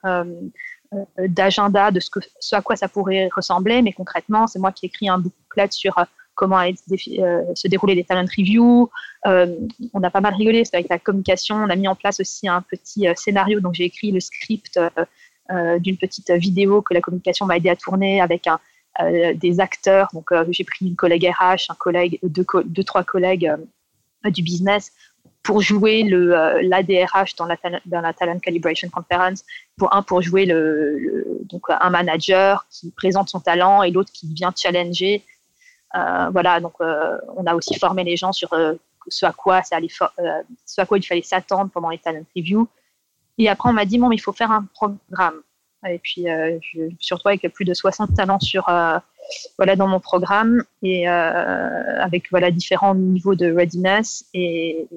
d'agenda, 1.17 1.91
de 1.91 2.01
ce, 2.01 2.55
à 2.55 2.62
quoi 2.62 2.75
ça 2.75 2.89
pourrait 2.89 3.29
ressembler. 3.34 3.81
Mais 3.81 3.93
concrètement, 3.93 4.48
c'est 4.48 4.60
moi 4.60 4.74
qui 4.74 4.86
ai 4.86 4.88
écrit 4.88 5.08
un 5.08 5.19
booklet 5.19 5.69
sur 5.72 5.98
comment 6.39 6.62
euh, 6.62 7.43
se 7.53 7.67
dérouler 7.67 7.96
les 7.96 8.05
talent 8.05 8.25
reviews. 8.38 8.89
Euh, 9.27 9.58
on 9.93 10.01
a 10.03 10.10
pas 10.10 10.22
mal 10.22 10.34
rigolé 10.36 10.63
avec 10.72 10.88
la 10.89 10.98
communication. 10.98 11.58
On 11.58 11.69
a 11.69 11.75
mis 11.75 11.89
en 11.89 11.96
place 11.96 12.22
aussi 12.22 12.48
un 12.48 12.62
petit 12.62 13.10
euh, 13.10 13.13
scénario. 13.17 13.60
Donc, 13.60 13.74
j'ai 13.74 13.84
écrit 13.84 14.12
le 14.12 14.22
script 14.22 14.79
d'une 15.79 15.98
petite 15.98 16.29
vidéo 16.31 16.84
que 16.84 16.93
la 16.93 17.01
communication 17.01 17.48
m'a 17.48 17.58
aidé 17.58 17.69
à 17.69 17.75
tourner 17.75 18.22
avec 18.22 18.48
des 19.34 19.60
acteurs. 19.60 20.08
Donc, 20.13 20.29
j'ai 20.51 20.63
pris 20.63 20.86
une 20.86 20.96
collègue 20.96 21.27
RH, 21.27 21.63
un 21.69 21.75
collègue, 21.75 22.19
deux, 22.22 22.46
deux 22.65 22.84
trois 22.84 23.03
collègues 23.03 23.51
du 24.25 24.43
business 24.43 24.91
pour 25.41 25.62
jouer 25.62 26.03
l'ADRH 26.03 27.36
dans 27.36 27.48
la, 27.48 27.58
dans 27.88 28.01
la 28.01 28.13
Talent 28.13 28.38
Calibration 28.38 28.89
Conference, 28.89 29.43
pour 29.75 29.91
un 29.96 30.03
pour 30.03 30.22
jouer 30.22 30.46
le, 30.46 31.39
donc 31.46 31.63
un 31.67 31.89
manager 31.89 32.67
qui 32.69 32.91
présente 32.91 33.29
son 33.29 33.39
talent 33.39 33.81
et 33.81 33.89
l'autre 33.89 34.12
qui 34.13 34.31
vient 34.31 34.53
challenger 34.55 35.24
voilà, 35.93 36.60
donc 36.60 36.74
euh, 36.81 37.17
on 37.36 37.46
a 37.46 37.55
aussi 37.55 37.77
formé 37.79 38.03
les 38.03 38.15
gens 38.15 38.31
sur 38.31 38.53
euh, 38.53 38.74
ce 39.08 39.25
à 39.25 39.31
quoi 39.31 39.63
ça 39.63 39.77
allait, 39.77 39.88
ce 39.89 40.86
quoi 40.86 40.98
il 40.98 41.03
fallait 41.03 41.22
s'attendre 41.22 41.72
pendant 41.72 41.89
les 41.89 41.98
talent 41.98 42.24
reviews. 42.36 42.67
Et 43.38 43.50
après, 43.50 43.69
on 43.69 43.74
m'a 43.74 43.86
dit 43.86 44.00
il 44.12 44.22
faut 44.22 44.34
faire 44.34 44.51
un 44.51 44.65
programme. 44.74 45.41
Et 45.88 45.98
puis, 45.98 46.25
je, 46.25 46.89
surtout 47.00 47.29
avec 47.29 47.48
plus 47.53 47.63
de 47.63 47.74
60 47.74 48.13
talents 48.13 48.41
sur 48.41 48.65
voilà 49.58 49.75
dans 49.77 49.88
mon 49.88 50.01
programme 50.01 50.63
et 50.84 51.08
avec 51.08 52.29
différents 52.51 52.93
niveaux 52.93 53.36
de 53.36 53.50
readiness 53.50 54.25
et, 54.34 54.88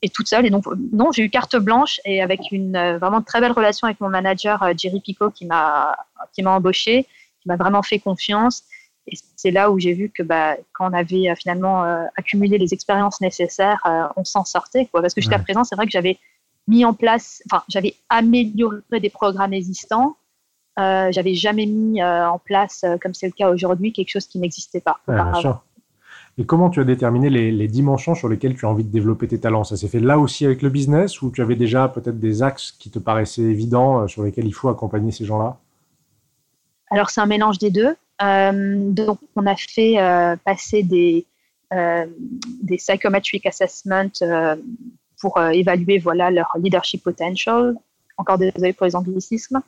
et 0.00 0.08
toute 0.08 0.28
seule. 0.28 0.46
Et 0.46 0.50
donc, 0.50 0.64
non, 0.92 1.12
j'ai 1.12 1.24
eu 1.24 1.30
carte 1.30 1.56
blanche 1.56 2.00
et 2.06 2.22
avec 2.22 2.40
une 2.52 2.96
vraiment 2.96 3.20
très 3.20 3.42
belle 3.42 3.52
relation 3.52 3.86
avec 3.86 4.00
mon 4.00 4.08
manager 4.08 4.66
Jerry 4.78 5.00
Pico 5.00 5.30
qui 5.30 5.44
m'a 5.44 5.94
qui 6.32 6.42
m'a 6.42 6.52
embauché, 6.52 7.06
qui 7.42 7.48
m'a 7.48 7.56
vraiment 7.56 7.82
fait 7.82 7.98
confiance 7.98 8.64
et 9.06 9.16
c'est 9.36 9.50
là 9.50 9.70
où 9.70 9.78
j'ai 9.78 9.92
vu 9.92 10.10
que 10.10 10.22
bah, 10.22 10.56
quand 10.72 10.90
on 10.90 10.92
avait 10.92 11.30
euh, 11.30 11.34
finalement 11.34 11.84
euh, 11.84 12.04
accumulé 12.16 12.58
les 12.58 12.74
expériences 12.74 13.20
nécessaires, 13.20 13.80
euh, 13.86 14.06
on 14.16 14.24
s'en 14.24 14.44
sortait. 14.44 14.86
Quoi. 14.86 15.00
Parce 15.00 15.14
que 15.14 15.20
jusqu'à 15.20 15.38
présent, 15.38 15.64
c'est 15.64 15.74
vrai 15.74 15.86
que 15.86 15.92
j'avais 15.92 16.18
mis 16.68 16.84
en 16.84 16.94
place, 16.94 17.42
enfin, 17.50 17.64
j'avais 17.68 17.94
amélioré 18.08 19.00
des 19.00 19.10
programmes 19.10 19.52
existants. 19.52 20.16
Euh, 20.78 21.10
j'avais 21.10 21.34
jamais 21.34 21.66
mis 21.66 22.02
en 22.02 22.38
place, 22.38 22.84
comme 23.02 23.12
c'est 23.12 23.26
le 23.26 23.32
cas 23.32 23.50
aujourd'hui, 23.50 23.92
quelque 23.92 24.10
chose 24.10 24.26
qui 24.26 24.38
n'existait 24.38 24.80
pas. 24.80 25.00
Et 26.38 26.46
comment 26.46 26.70
tu 26.70 26.80
as 26.80 26.84
déterminé 26.84 27.28
les, 27.28 27.50
les, 27.50 27.68
dimensions 27.68 28.14
sur 28.14 28.28
lesquelles 28.28 28.56
tu 28.56 28.64
as 28.64 28.68
envie 28.68 28.84
de 28.84 28.88
développer 28.88 29.26
tes 29.26 29.40
talents? 29.40 29.64
Ça 29.64 29.76
s'est 29.76 29.88
fait 29.88 30.00
là 30.00 30.18
aussi 30.18 30.46
avec 30.46 30.62
le 30.62 30.70
business 30.70 31.20
ou 31.20 31.30
tu 31.30 31.42
avais 31.42 31.56
déjà 31.56 31.88
peut-être 31.88 32.18
des 32.18 32.42
axes 32.42 32.72
qui 32.72 32.88
te 32.88 32.98
paraissaient 32.98 33.42
évidents 33.42 34.06
sur 34.06 34.22
lesquels 34.22 34.46
il 34.46 34.54
faut 34.54 34.68
accompagner 34.68 35.10
ces 35.10 35.24
gens-là? 35.24 35.58
Alors, 36.90 37.10
c'est 37.10 37.20
un 37.20 37.26
mélange 37.26 37.58
des 37.58 37.70
deux. 37.70 37.96
Euh, 38.22 38.90
donc, 38.90 39.18
on 39.36 39.46
a 39.46 39.56
fait 39.56 39.98
euh, 39.98 40.36
passer 40.44 40.82
des, 40.82 41.26
euh, 41.72 42.06
des 42.62 42.76
psychometric 42.76 43.46
assessments 43.46 44.10
pour 45.20 45.38
évaluer 45.40 45.98
voilà, 45.98 46.30
leur 46.30 46.50
leadership 46.58 47.02
potential. 47.02 47.74
Encore 48.16 48.38
désolé 48.38 48.72
pour 48.72 48.86
les 48.86 48.96
anglicismes. 48.96 49.60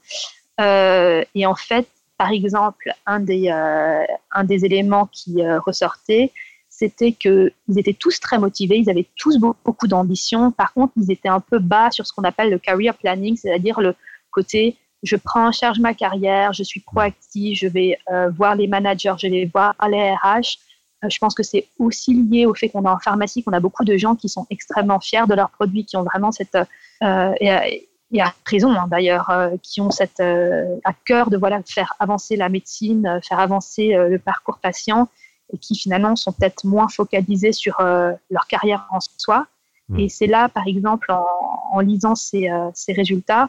et 0.59 1.47
en 1.47 1.55
fait, 1.55 1.87
par 2.19 2.31
exemple, 2.31 2.93
un 3.07 3.21
des, 3.21 3.51
un 3.51 4.45
des 4.45 4.65
éléments 4.65 5.09
qui 5.13 5.43
ressortait, 5.59 6.33
c'était 6.69 7.13
qu'ils 7.13 7.53
étaient 7.77 7.93
tous 7.93 8.19
très 8.19 8.39
motivés, 8.39 8.79
ils 8.79 8.89
avaient 8.89 9.09
tous 9.17 9.39
beaucoup 9.39 9.87
d'ambition. 9.87 10.51
Par 10.53 10.73
contre, 10.73 10.95
ils 10.97 11.11
étaient 11.11 11.29
un 11.29 11.41
peu 11.41 11.59
bas 11.59 11.91
sur 11.91 12.07
ce 12.07 12.13
qu'on 12.15 12.25
appelle 12.25 12.51
le 12.51 12.59
career 12.59 12.97
planning, 12.97 13.37
c'est-à-dire 13.37 13.81
le 13.81 13.95
côté 14.31 14.77
je 15.03 15.17
prends 15.17 15.49
en 15.49 15.53
charge 15.53 15.81
ma 15.81 15.95
carrière, 15.95 16.53
je 16.53 16.63
suis 16.63 16.81
proactive, 16.81 17.57
je 17.57 17.67
vais 17.67 17.99
euh, 18.11 18.31
voir 18.31 18.55
les 18.55 18.69
managers, 18.69 19.15
je 19.19 19.27
vais 19.27 19.51
voir 19.53 19.75
les 19.89 20.13
RH. 20.13 20.59
Euh, 21.05 21.09
je 21.09 21.19
pense 21.19 21.35
que 21.35 21.43
c'est 21.43 21.67
aussi 21.79 22.15
lié 22.15 22.47
au 22.47 22.55
fait 22.55 22.69
qu'on 22.69 22.85
est 22.85 22.89
en 22.89 22.99
pharmacie, 22.99 23.43
qu'on 23.43 23.53
a 23.53 23.61
beaucoup 23.61 23.85
de 23.85 23.97
gens 23.97 24.15
qui 24.15 24.29
sont 24.29 24.47
extrêmement 24.51 25.01
fiers 25.01 25.27
de 25.29 25.35
leurs 25.35 25.51
produits, 25.51 25.85
qui 25.85 25.97
ont 25.97 26.05
vraiment 26.05 26.31
cette 26.31 26.55
euh, 26.55 27.33
et, 27.41 27.89
et, 28.13 28.23
à 28.23 28.33
raison 28.47 28.71
hein, 28.73 28.87
d'ailleurs, 28.89 29.33
qui 29.63 29.81
ont 29.81 29.91
cette 29.91 30.21
à 30.21 30.93
cœur 31.05 31.31
de 31.31 31.37
voilà 31.37 31.61
faire 31.67 31.95
avancer 31.99 32.37
la 32.37 32.49
médecine, 32.49 33.21
faire 33.27 33.41
avancer 33.41 33.95
le 33.95 34.19
parcours 34.19 34.59
patient, 34.59 35.09
et 35.53 35.59
qui 35.59 35.75
finalement 35.75 36.15
sont 36.15 36.31
peut-être 36.31 36.65
moins 36.65 36.89
focalisés 36.89 37.53
sur 37.53 37.79
leur 37.81 38.47
carrière 38.49 38.87
en 38.91 38.99
soi. 39.01 39.47
Mmh. 39.89 39.99
Et 39.99 40.09
c'est 40.11 40.27
là, 40.27 40.51
par 40.51 40.67
exemple, 40.67 41.11
en, 41.11 41.27
en 41.73 41.81
lisant 41.81 42.15
ces, 42.15 42.51
ces 42.75 42.93
résultats, 42.93 43.49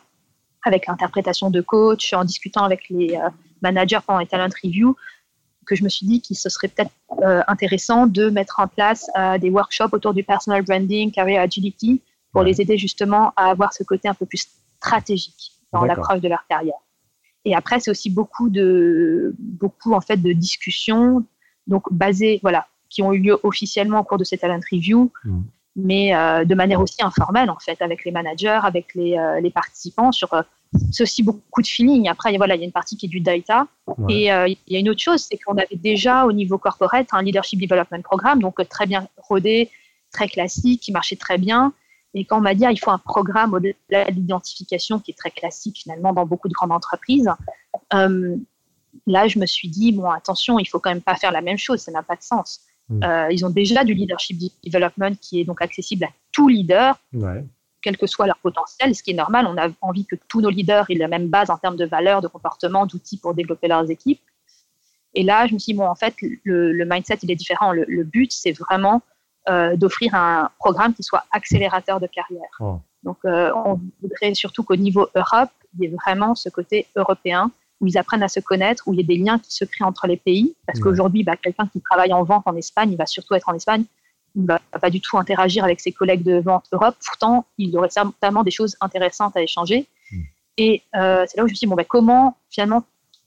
avec 0.63 0.87
l'interprétation 0.87 1.49
de 1.49 1.61
coach, 1.61 2.13
en 2.13 2.23
discutant 2.23 2.63
avec 2.63 2.89
les 2.89 3.15
euh, 3.15 3.29
managers 3.61 3.99
pendant 4.05 4.19
les 4.19 4.27
talent 4.27 4.49
reviews, 4.63 4.95
que 5.65 5.75
je 5.75 5.83
me 5.83 5.89
suis 5.89 6.05
dit 6.05 6.21
qu'il 6.21 6.37
se 6.37 6.49
serait 6.49 6.67
peut-être 6.67 6.91
euh, 7.21 7.41
intéressant 7.47 8.07
de 8.07 8.29
mettre 8.29 8.59
en 8.59 8.67
place 8.67 9.09
euh, 9.17 9.37
des 9.37 9.49
workshops 9.49 9.93
autour 9.93 10.13
du 10.13 10.23
personal 10.23 10.61
branding, 10.63 11.11
career 11.11 11.39
agility, 11.39 12.01
pour 12.31 12.43
les 12.43 12.59
aider 12.61 12.77
justement 12.77 13.31
à 13.35 13.51
avoir 13.51 13.73
ce 13.73 13.83
côté 13.83 14.07
un 14.07 14.15
peu 14.15 14.25
plus 14.25 14.47
stratégique 14.77 15.51
dans 15.71 15.85
l'approche 15.85 16.19
de 16.19 16.27
leur 16.27 16.45
carrière. 16.47 16.79
Et 17.45 17.55
après, 17.55 17.79
c'est 17.79 17.91
aussi 17.91 18.09
beaucoup 18.09 18.49
de, 18.49 19.35
beaucoup 19.37 19.93
en 19.93 20.01
fait 20.01 20.17
de 20.17 20.33
discussions, 20.33 21.23
donc 21.67 21.91
basées, 21.91 22.39
voilà, 22.41 22.67
qui 22.89 23.03
ont 23.03 23.13
eu 23.13 23.19
lieu 23.19 23.39
officiellement 23.43 23.99
au 23.99 24.03
cours 24.03 24.17
de 24.17 24.23
ces 24.23 24.37
talent 24.37 24.59
reviews, 24.71 25.11
mmh 25.25 25.41
mais 25.75 26.15
euh, 26.15 26.45
de 26.45 26.55
manière 26.55 26.79
aussi 26.79 27.01
informelle 27.01 27.49
en 27.49 27.57
fait, 27.59 27.81
avec 27.81 28.05
les 28.05 28.11
managers, 28.11 28.59
avec 28.63 28.93
les, 28.93 29.17
euh, 29.17 29.39
les 29.39 29.49
participants 29.49 30.11
sur 30.11 30.33
euh, 30.33 30.41
c'est 30.91 31.03
aussi 31.03 31.21
beaucoup 31.21 31.61
de 31.61 31.67
feeling. 31.67 32.07
Après, 32.09 32.31
il 32.31 32.35
y, 32.35 32.37
voilà, 32.37 32.55
il 32.55 32.59
y 32.59 32.63
a 32.63 32.65
une 32.65 32.71
partie 32.71 32.97
qui 32.97 33.05
est 33.05 33.09
du 33.09 33.19
data. 33.19 33.67
Et 34.09 34.23
il 34.23 34.57
y 34.67 34.75
a 34.75 34.79
une 34.79 34.89
autre 34.89 35.01
chose, 35.01 35.21
c'est 35.29 35.37
qu'on 35.37 35.55
avait 35.55 35.75
déjà 35.75 36.25
au 36.25 36.31
niveau 36.31 36.57
corporate 36.57 37.09
un 37.11 37.21
leadership 37.21 37.61
development 37.61 38.01
programme, 38.01 38.41
donc 38.41 38.55
très 38.69 38.87
bien 38.87 39.07
rodé, 39.17 39.69
très 40.11 40.27
classique, 40.27 40.81
qui 40.81 40.91
marchait 40.91 41.15
très 41.15 41.37
bien. 41.37 41.73
Et 42.15 42.25
quand 42.25 42.39
on 42.39 42.41
m'a 42.41 42.55
dit, 42.55 42.65
ah, 42.65 42.71
il 42.71 42.79
faut 42.79 42.89
un 42.89 42.97
programme 42.97 43.53
au-delà 43.53 44.05
de 44.05 44.15
l'identification 44.15 44.97
qui 44.97 45.11
est 45.11 45.15
très 45.15 45.29
classique 45.29 45.77
finalement 45.77 46.11
dans 46.11 46.25
beaucoup 46.25 46.47
de 46.47 46.53
grandes 46.53 46.71
entreprises, 46.71 47.29
là, 47.91 49.27
je 49.27 49.37
me 49.37 49.45
suis 49.45 49.67
dit, 49.67 49.91
bon, 49.91 50.09
attention, 50.09 50.57
il 50.57 50.65
faut 50.65 50.79
quand 50.79 50.89
même 50.89 51.03
pas 51.03 51.15
faire 51.15 51.31
la 51.31 51.41
même 51.41 51.59
chose, 51.59 51.81
ça 51.81 51.91
n'a 51.91 52.01
pas 52.01 52.15
de 52.15 52.23
sens. 52.23 52.61
Mm. 52.89 53.03
Euh, 53.03 53.27
ils 53.31 53.45
ont 53.45 53.49
déjà 53.49 53.83
du 53.83 53.93
leadership 53.93 54.37
development 54.63 55.15
qui 55.21 55.39
est 55.39 55.45
donc 55.45 55.61
accessible 55.61 56.05
à 56.05 56.09
tout 56.31 56.47
leader, 56.47 56.99
quel 57.81 57.97
que 57.97 58.07
soit 58.07 58.27
leur 58.27 58.37
potentiel, 58.37 58.95
ce 58.95 59.03
qui 59.03 59.11
est 59.11 59.15
normal. 59.15 59.45
On 59.47 59.57
a 59.57 59.69
envie 59.81 60.05
que 60.05 60.15
tous 60.27 60.41
nos 60.41 60.49
leaders 60.49 60.89
aient 60.89 60.95
la 60.95 61.07
même 61.07 61.27
base 61.27 61.49
en 61.49 61.57
termes 61.57 61.75
de 61.75 61.85
valeurs, 61.85 62.21
de 62.21 62.27
comportement, 62.27 62.85
d'outils 62.85 63.17
pour 63.17 63.33
développer 63.33 63.67
leurs 63.67 63.89
équipes. 63.89 64.21
Et 65.15 65.23
là, 65.23 65.45
je 65.47 65.53
me 65.53 65.59
suis 65.59 65.73
dit, 65.73 65.77
bon, 65.77 65.87
en 65.87 65.95
fait, 65.95 66.15
le, 66.43 66.85
mindset, 66.85 67.19
il 67.23 67.31
est 67.31 67.35
différent. 67.35 67.71
Le, 67.71 68.03
but, 68.03 68.31
c'est 68.31 68.53
vraiment 68.53 69.01
euh, 69.49 69.75
d'offrir 69.75 70.15
un 70.15 70.49
programme 70.57 70.93
qui 70.93 71.03
soit 71.03 71.23
accélérateur 71.31 71.99
de 71.99 72.07
carrière. 72.07 72.49
Oh. 72.59 72.79
Donc, 73.03 73.17
euh, 73.25 73.51
on 73.65 73.79
voudrait 74.01 74.33
surtout 74.33 74.63
qu'au 74.63 74.77
niveau 74.77 75.07
Europe, 75.15 75.51
il 75.75 75.83
y 75.83 75.85
ait 75.85 75.95
vraiment 75.95 76.35
ce 76.35 76.49
côté 76.49 76.87
européen 76.95 77.51
où 77.83 77.87
ils 77.87 77.97
apprennent 77.97 78.23
à 78.23 78.29
se 78.29 78.39
connaître, 78.39 78.87
où 78.87 78.93
il 78.93 79.01
y 79.01 79.03
a 79.03 79.05
des 79.05 79.17
liens 79.17 79.37
qui 79.37 79.53
se 79.53 79.65
créent 79.65 79.83
entre 79.83 80.07
les 80.07 80.15
pays. 80.15 80.55
Parce 80.65 80.79
qu'aujourd'hui, 80.79 81.23
bah, 81.23 81.35
quelqu'un 81.35 81.67
qui 81.67 81.81
travaille 81.81 82.13
en 82.13 82.23
vente 82.23 82.43
en 82.45 82.55
Espagne, 82.55 82.91
il 82.93 82.97
va 82.97 83.05
surtout 83.05 83.35
être 83.35 83.49
en 83.49 83.53
Espagne, 83.53 83.83
il 84.35 84.43
ne 84.43 84.47
va 84.47 84.59
pas 84.79 84.89
du 84.89 85.01
tout 85.01 85.17
interagir 85.17 85.65
avec 85.65 85.81
ses 85.81 85.91
collègues 85.91 86.23
de 86.23 86.39
vente 86.39 86.65
Europe. 86.71 86.95
Pourtant, 87.05 87.45
il 87.57 87.77
aurait 87.77 87.89
certainement 87.89 88.43
des 88.43 88.51
choses 88.51 88.77
intéressantes 88.79 89.35
à 89.35 89.41
échanger. 89.41 89.85
Hmm. 90.11 90.21
Et 90.57 90.81
euh, 90.95 91.25
c'est 91.27 91.37
là 91.37 91.43
où 91.43 91.47
je 91.47 91.51
me 91.51 91.55
suis 91.55 91.65
dit, 91.65 91.69
bon, 91.69 91.75
bah, 91.75 91.83
comment, 91.83 92.37
finalement, 92.49 92.85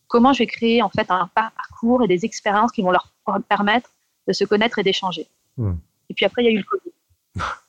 comment 0.09 0.33
je 0.33 0.39
vais 0.39 0.47
créer 0.47 0.81
en 0.81 0.89
fait 0.89 1.11
un 1.11 1.29
parcours 1.35 2.03
et 2.03 2.09
des 2.09 2.25
expériences 2.25 2.73
qui 2.73 2.81
vont 2.81 2.93
leur 2.93 3.13
permettre 3.51 3.91
de 4.27 4.33
se 4.33 4.45
connaître 4.45 4.79
et 4.79 4.83
d'échanger. 4.83 5.27
Hmm. 5.59 5.75
Et 6.09 6.15
puis 6.15 6.25
après, 6.25 6.43
il 6.43 6.47
y 6.47 6.49
a 6.49 6.53
eu 6.53 6.59
le 6.59 6.65
Covid. 6.65 7.45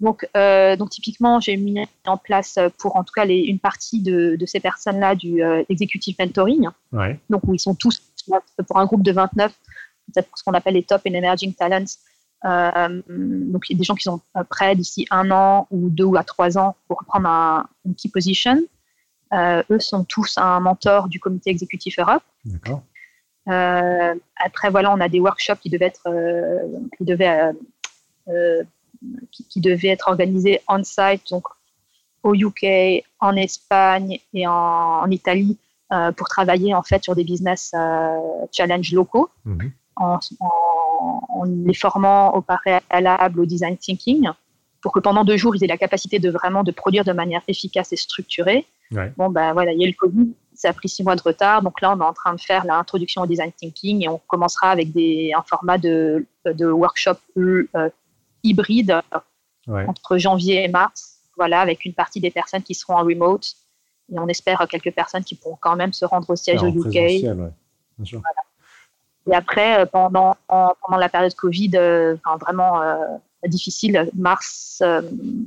Donc, 0.00 0.28
euh, 0.36 0.76
donc 0.76 0.90
typiquement, 0.90 1.40
j'ai 1.40 1.56
mis 1.56 1.86
en 2.04 2.16
place 2.16 2.58
pour 2.78 2.96
en 2.96 3.04
tout 3.04 3.12
cas 3.14 3.24
les, 3.24 3.38
une 3.38 3.58
partie 3.58 4.02
de, 4.02 4.36
de 4.36 4.46
ces 4.46 4.60
personnes-là 4.60 5.14
du 5.14 5.42
euh, 5.42 5.62
executive 5.68 6.16
mentoring. 6.18 6.68
Ouais. 6.92 7.18
Donc, 7.30 7.42
où 7.46 7.54
ils 7.54 7.60
sont 7.60 7.74
tous 7.74 8.02
pour 8.66 8.78
un 8.78 8.86
groupe 8.86 9.02
de 9.02 9.12
29, 9.12 9.52
peut-être 10.12 10.28
ce 10.34 10.42
qu'on 10.42 10.52
appelle 10.52 10.74
les 10.74 10.82
top 10.82 11.02
and 11.06 11.14
emerging 11.14 11.54
talents. 11.54 11.84
Euh, 12.44 13.02
donc, 13.08 13.68
il 13.68 13.72
y 13.72 13.76
a 13.76 13.78
des 13.78 13.84
gens 13.84 13.94
qui 13.94 14.02
sont 14.02 14.20
prêts 14.50 14.76
d'ici 14.76 15.06
un 15.10 15.30
an 15.30 15.66
ou 15.70 15.88
deux 15.88 16.04
ou 16.04 16.16
à 16.16 16.24
trois 16.24 16.58
ans 16.58 16.76
pour 16.88 17.02
prendre 17.06 17.28
un, 17.28 17.66
une 17.86 17.94
key 17.94 18.10
position. 18.12 18.62
Euh, 19.32 19.62
eux 19.70 19.80
sont 19.80 20.04
tous 20.04 20.36
un 20.36 20.60
mentor 20.60 21.08
du 21.08 21.18
comité 21.18 21.50
exécutif 21.50 21.98
Europe. 21.98 22.22
après, 23.46 24.70
voilà, 24.70 24.92
on 24.92 25.00
a 25.00 25.08
des 25.08 25.20
workshops 25.20 25.60
qui 25.62 25.70
devaient 25.70 25.86
être, 25.86 26.06
qui 26.98 27.04
devaient, 27.04 27.52
qui, 29.32 29.44
qui, 29.44 29.60
devaient 29.60 29.88
être 29.88 30.08
organisés 30.08 30.60
on-site, 30.68 31.22
donc 31.30 31.44
au 32.26 32.34
UK, 32.34 33.04
en 33.20 33.36
Espagne 33.36 34.18
et 34.34 34.46
en, 34.46 35.08
Italie 35.10 35.58
euh, 35.92 36.10
pour 36.12 36.28
travailler 36.28 36.74
en 36.74 36.82
fait 36.82 37.02
sur 37.04 37.14
des 37.14 37.24
business 37.24 37.72
euh, 37.74 38.18
challenges 38.52 38.92
locaux, 38.92 39.30
mhm. 39.44 39.70
en, 39.96 40.18
les 41.44 41.74
formant 41.74 42.34
au 42.34 42.42
préalable 42.42 43.40
au 43.40 43.46
design 43.46 43.76
thinking, 43.76 44.28
pour 44.80 44.92
que 44.92 45.00
pendant 45.00 45.24
deux 45.24 45.36
jours 45.36 45.54
ils 45.54 45.64
aient 45.64 45.68
la 45.68 45.78
capacité 45.78 46.18
de 46.18 46.30
vraiment 46.30 46.64
de 46.64 46.72
produire 46.72 47.04
de 47.04 47.12
manière 47.12 47.42
efficace 47.48 47.92
et 47.92 47.96
structurée. 47.96 48.66
Bon 49.16 49.30
ben 49.30 49.52
voilà, 49.52 49.72
il 49.72 49.80
y 49.80 49.84
a 49.84 49.86
eu 49.86 49.90
le 49.90 49.96
Covid, 49.96 50.32
ça 50.54 50.70
a 50.70 50.72
pris 50.72 50.88
six 50.88 51.02
mois 51.02 51.16
de 51.16 51.22
retard, 51.22 51.62
donc 51.62 51.80
là 51.80 51.92
on 51.92 52.00
est 52.00 52.04
en 52.04 52.12
train 52.12 52.34
de 52.34 52.40
faire 52.40 52.64
l'introduction 52.64 53.22
au 53.22 53.26
design 53.26 53.52
thinking 53.52 54.04
et 54.04 54.08
on 54.08 54.20
commencera 54.26 54.70
avec 54.70 54.92
des, 54.92 55.32
un 55.36 55.42
format 55.42 55.78
de, 55.78 56.24
de 56.44 56.66
workshop 56.66 57.16
euh, 57.36 57.90
hybride 58.48 59.00
entre 59.68 60.18
janvier 60.18 60.64
et 60.64 60.68
mars 60.68 61.16
voilà, 61.36 61.60
avec 61.60 61.84
une 61.84 61.92
partie 61.92 62.20
des 62.20 62.30
personnes 62.30 62.62
qui 62.62 62.74
seront 62.74 62.94
en 62.94 63.04
remote. 63.04 63.54
Et 64.12 64.18
on 64.18 64.28
espère 64.28 64.66
quelques 64.68 64.92
personnes 64.92 65.24
qui 65.24 65.34
pourront 65.34 65.58
quand 65.60 65.76
même 65.76 65.92
se 65.92 66.04
rendre 66.04 66.30
au 66.30 66.36
siège 66.36 66.62
au 66.62 66.68
UK. 66.68 66.96
Et 69.28 69.34
après, 69.34 69.80
euh, 69.80 69.86
pendant, 69.86 70.36
pendant 70.48 70.98
la 70.98 71.08
période 71.08 71.34
Covid, 71.34 71.72
euh, 71.74 72.16
vraiment 72.40 72.82
euh, 72.82 72.96
difficile, 73.46 74.08
mars, 74.14 74.82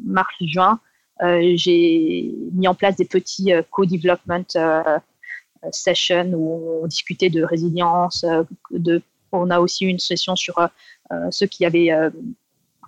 mars 0.06 0.34
juin, 0.42 0.80
j'ai 1.22 2.34
mis 2.54 2.68
en 2.68 2.76
place 2.76 2.96
des 2.96 3.06
petits 3.06 3.52
co-development 3.72 4.58
sessions 5.72 6.32
où 6.34 6.82
on 6.84 6.88
discutait 6.88 7.30
de 7.30 7.44
résilience. 7.44 8.26
De, 8.72 9.02
on 9.34 9.50
a 9.50 9.60
aussi 9.60 9.86
eu 9.86 9.90
une 9.90 10.00
session 10.00 10.38
sur 10.38 10.66
ceux 11.30 11.48
qui 11.48 11.66
avaient 11.66 11.92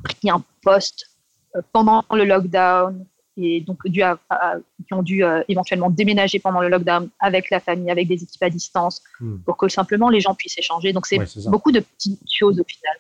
pris 0.03 0.29
un 0.29 0.43
poste 0.61 1.09
euh, 1.55 1.61
pendant 1.71 2.03
le 2.11 2.25
lockdown 2.25 3.05
et 3.37 3.61
donc 3.61 3.87
dû 3.87 4.03
qui 4.87 4.93
ont 4.93 5.03
dû 5.03 5.23
euh, 5.23 5.41
éventuellement 5.47 5.89
déménager 5.89 6.39
pendant 6.39 6.61
le 6.61 6.67
lockdown 6.67 7.09
avec 7.19 7.49
la 7.49 7.59
famille, 7.59 7.89
avec 7.89 8.07
des 8.07 8.23
équipes 8.23 8.43
à 8.43 8.49
distance, 8.49 9.01
hmm. 9.19 9.37
pour 9.45 9.57
que 9.57 9.67
simplement 9.69 10.09
les 10.09 10.19
gens 10.19 10.35
puissent 10.35 10.57
échanger. 10.57 10.93
Donc 10.93 11.07
c'est 11.07 11.19
beaucoup 11.49 11.71
de 11.71 11.79
petites 11.79 12.19
choses 12.29 12.59
au 12.59 12.65
final. 12.65 12.95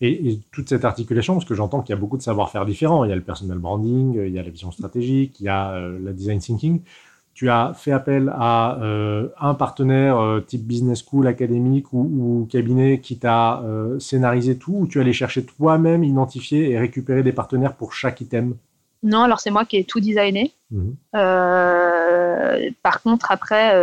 Et, 0.00 0.40
toute 0.52 0.68
cette 0.68 0.84
articulation, 0.84 1.34
parce 1.34 1.46
que 1.46 1.54
j'entends 1.54 1.80
qu'il 1.80 1.94
y 1.94 1.96
a 1.96 2.00
beaucoup 2.00 2.18
de 2.18 2.22
savoir-faire 2.22 2.66
différents. 2.66 3.04
Il 3.04 3.08
y 3.08 3.12
a 3.12 3.16
le 3.16 3.22
personal 3.22 3.58
branding, 3.58 4.14
il 4.14 4.32
y 4.32 4.38
a 4.38 4.42
la 4.42 4.50
vision 4.50 4.70
stratégique, 4.70 5.40
il 5.40 5.46
y 5.46 5.48
a 5.48 5.72
euh, 5.72 5.98
la 6.02 6.12
design 6.12 6.38
thinking 6.38 6.82
tu 7.36 7.50
as 7.50 7.74
fait 7.74 7.92
appel 7.92 8.32
à 8.34 8.78
euh, 8.80 9.28
un 9.38 9.52
partenaire 9.52 10.18
euh, 10.18 10.40
type 10.40 10.66
business 10.66 11.04
school, 11.04 11.26
académique 11.26 11.92
ou, 11.92 12.48
cabinet 12.50 12.98
qui 13.00 13.18
t'a 13.18 13.60
euh, 13.60 13.98
scénarisé 14.00 14.56
tout 14.56 14.72
ou 14.72 14.86
tu 14.86 15.02
allais 15.02 15.12
chercher 15.12 15.44
toi-même, 15.44 16.02
identifier 16.02 16.70
et 16.70 16.78
récupérer 16.78 17.22
des 17.22 17.32
partenaires 17.32 17.74
pour 17.74 17.92
chaque 17.92 18.22
item 18.22 18.56
Non, 19.02 19.20
alors 19.20 19.40
c'est 19.40 19.50
moi 19.50 19.66
qui 19.66 19.76
ai 19.76 19.84
tout 19.84 20.00
designé. 20.00 20.54
Mhm. 20.70 20.96
par 22.82 23.02
contre, 23.02 23.30
après, 23.30 23.76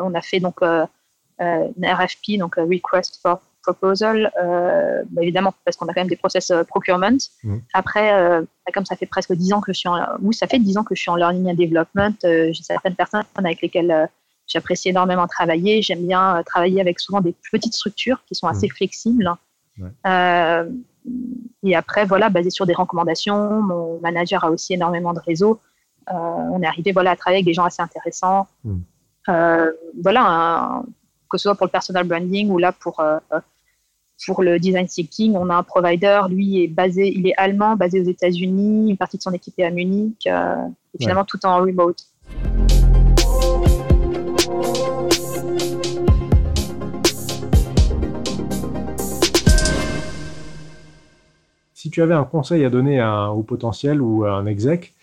on 0.00 0.14
a 0.14 0.20
fait 0.20 0.38
donc 0.38 0.62
une 0.62 1.84
RFP, 1.84 2.38
donc 2.38 2.54
Request 2.54 3.18
for 3.20 3.40
proposal, 3.62 4.30
euh, 4.42 5.02
bah, 5.10 5.22
évidemment 5.22 5.54
parce 5.64 5.76
qu'on 5.76 5.86
a 5.86 5.94
quand 5.94 6.00
même 6.00 6.08
des 6.08 6.16
process 6.16 6.50
euh, 6.50 6.64
procurement. 6.64 7.16
Mmh. 7.44 7.58
Après, 7.72 8.12
euh, 8.12 8.40
bah, 8.40 8.72
comme 8.74 8.84
ça 8.84 8.96
fait 8.96 9.06
presque 9.06 9.32
dix 9.32 9.52
ans 9.52 9.60
que 9.60 9.72
je 9.72 9.78
suis 9.78 9.88
en, 9.88 9.98
oui, 10.20 10.34
ça 10.34 10.46
fait 10.46 10.58
dix 10.58 10.76
ans 10.76 10.84
que 10.84 10.94
je 10.94 11.00
suis 11.00 11.10
en 11.10 11.16
learning 11.16 11.50
and 11.50 11.54
development. 11.54 12.16
j'ai 12.22 12.62
certaines 12.62 12.94
personnes 12.94 13.22
avec 13.36 13.62
lesquelles 13.62 14.08
j'apprécie 14.46 14.90
énormément 14.90 15.26
travailler. 15.26 15.82
J'aime 15.82 16.06
bien 16.06 16.42
travailler 16.44 16.80
avec 16.80 17.00
souvent 17.00 17.20
des 17.20 17.34
petites 17.50 17.74
structures 17.74 18.22
qui 18.26 18.34
sont 18.34 18.46
assez 18.46 18.66
mmh. 18.66 18.76
flexibles. 18.76 19.32
et 21.64 21.76
après, 21.76 22.04
voilà, 22.04 22.28
basé 22.28 22.50
sur 22.50 22.66
des 22.66 22.74
recommandations, 22.74 23.62
mon 23.62 24.00
manager 24.00 24.44
a 24.44 24.50
aussi 24.50 24.74
énormément 24.74 25.12
de 25.14 25.20
réseaux. 25.20 25.60
on 26.08 26.60
est 26.62 26.66
arrivé 26.66 26.92
voilà, 26.92 27.12
à 27.12 27.16
travailler 27.16 27.38
avec 27.38 27.46
des 27.46 27.54
gens 27.54 27.64
assez 27.64 27.82
intéressants. 27.82 28.46
Mmh. 28.64 28.78
voilà, 30.02 30.82
que 31.32 31.38
ce 31.38 31.44
soit 31.44 31.54
pour 31.54 31.66
le 31.66 31.70
personal 31.70 32.06
branding 32.06 32.50
ou 32.50 32.58
là 32.58 32.72
pour, 32.72 33.02
pour 34.26 34.42
le 34.42 34.58
design 34.58 34.86
thinking, 34.86 35.34
on 35.34 35.48
a 35.48 35.54
un 35.54 35.62
provider, 35.62 36.20
lui 36.28 36.62
est 36.62 36.68
basé, 36.68 37.08
il 37.08 37.26
est 37.26 37.34
allemand, 37.38 37.74
basé 37.74 38.00
aux 38.00 38.04
États-Unis, 38.04 38.90
une 38.90 38.96
partie 38.96 39.16
de 39.16 39.22
son 39.22 39.32
équipe 39.32 39.54
est 39.58 39.64
à 39.64 39.70
Munich, 39.70 40.26
euh, 40.26 40.56
et 40.94 40.98
finalement 40.98 41.24
tout 41.24 41.44
en 41.44 41.56
remote. 41.56 42.06
Si 51.72 51.90
tu 51.90 52.00
avais 52.00 52.14
un 52.14 52.24
conseil 52.24 52.64
à 52.64 52.70
donner 52.70 53.00
à, 53.00 53.32
au 53.32 53.42
potentiel 53.42 54.00
ou 54.00 54.24
à 54.24 54.34
un 54.34 54.46
exec 54.46 54.94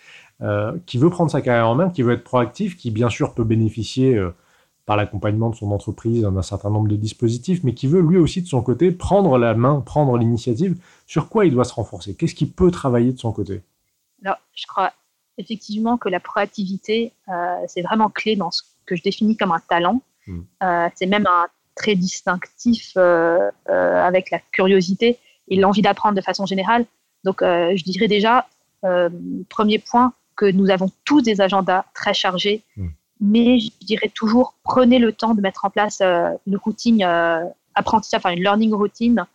euh, 0.42 0.78
qui 0.86 0.98
veut 0.98 1.10
prendre 1.10 1.30
sa 1.30 1.42
carrière 1.42 1.68
en 1.68 1.76
main, 1.76 1.90
qui 1.90 2.04
veut 2.04 2.14
être 2.14 2.24
proactif, 2.24 2.78
qui 2.78 2.92
bien 2.92 3.10
sûr 3.10 3.34
peut 3.34 3.44
bénéficier 3.44 4.16
euh, 4.16 4.34
par 4.90 4.98
l'accompagnement 4.98 5.52
de 5.52 5.56
son 5.56 5.70
entreprise 5.70 6.24
d'un 6.24 6.42
certain 6.42 6.72
nombre 6.72 6.88
de 6.88 6.96
dispositifs, 6.96 7.64
mais 7.64 7.76
qui 7.76 7.86
veut 7.86 8.02
lui 8.02 8.18
aussi 8.18 8.42
de 8.42 8.48
son 8.48 8.64
côté 8.64 8.92
prendre 8.92 9.38
la 9.38 9.54
main, 9.54 9.82
prendre 9.82 10.18
l'initiative, 10.18 10.82
sur 11.06 11.30
quoi 11.30 11.46
il 11.46 11.54
doit 11.54 11.64
se 11.64 11.76
renforcer 11.76 12.16
Qu'est-ce 12.16 12.34
qu'il 12.34 12.52
peut 12.52 12.72
travailler 12.72 13.14
de 13.14 13.20
son 13.20 13.32
côté? 13.32 13.62
Alors, 14.26 14.38
je 14.56 14.66
crois 14.66 14.92
effectivement 15.38 16.00
que 16.00 16.10
la 16.10 16.20
proactivité, 16.20 17.14
euh, 17.28 17.58
c'est 17.68 17.84
vraiment 17.84 18.10
clé 18.10 18.36
dans 18.36 18.50
ce 18.50 18.64
que 18.88 18.96
je 18.96 19.04
définis 19.04 19.38
comme 19.38 19.52
un 19.52 19.60
talent. 19.60 20.02
Hmm. 20.26 20.40
Euh, 20.64 20.90
c'est 20.96 21.06
même 21.06 21.28
un 21.28 21.46
trait 21.76 21.94
distinctif 21.94 22.94
euh, 22.98 23.52
avec 23.68 24.32
la 24.32 24.40
curiosité 24.40 25.20
et 25.50 25.56
l'envie 25.58 25.84
d'apprendre 25.84 26.16
de 26.16 26.22
façon 26.22 26.48
générale. 26.48 26.88
Donc, 27.24 27.42
je 27.44 27.84
dirais 27.84 28.08
déjà, 28.08 28.48
premier 29.50 29.78
point, 29.78 30.14
que 30.36 30.50
nous 30.50 30.72
avons 30.72 30.90
tous 31.06 31.22
des 31.22 31.42
agendas 31.42 31.86
très 31.94 32.16
chargés. 32.16 32.64
Hmm 32.76 32.88
mais 33.20 33.60
je 33.60 33.70
dirais 33.82 34.12
toujours 34.14 34.56
prenez 34.64 35.00
le 35.00 35.12
temps 35.12 35.34
de 35.34 35.42
mettre 35.42 35.66
en 35.66 35.70
place 35.70 36.00
euh, 36.02 36.32
une 36.48 36.58
routine 36.58 37.04
euh, 37.04 37.46
apprentissage, 37.76 38.20
enfin 38.24 38.32
une 38.32 38.42
learning 38.42 38.74
routine 38.74 39.26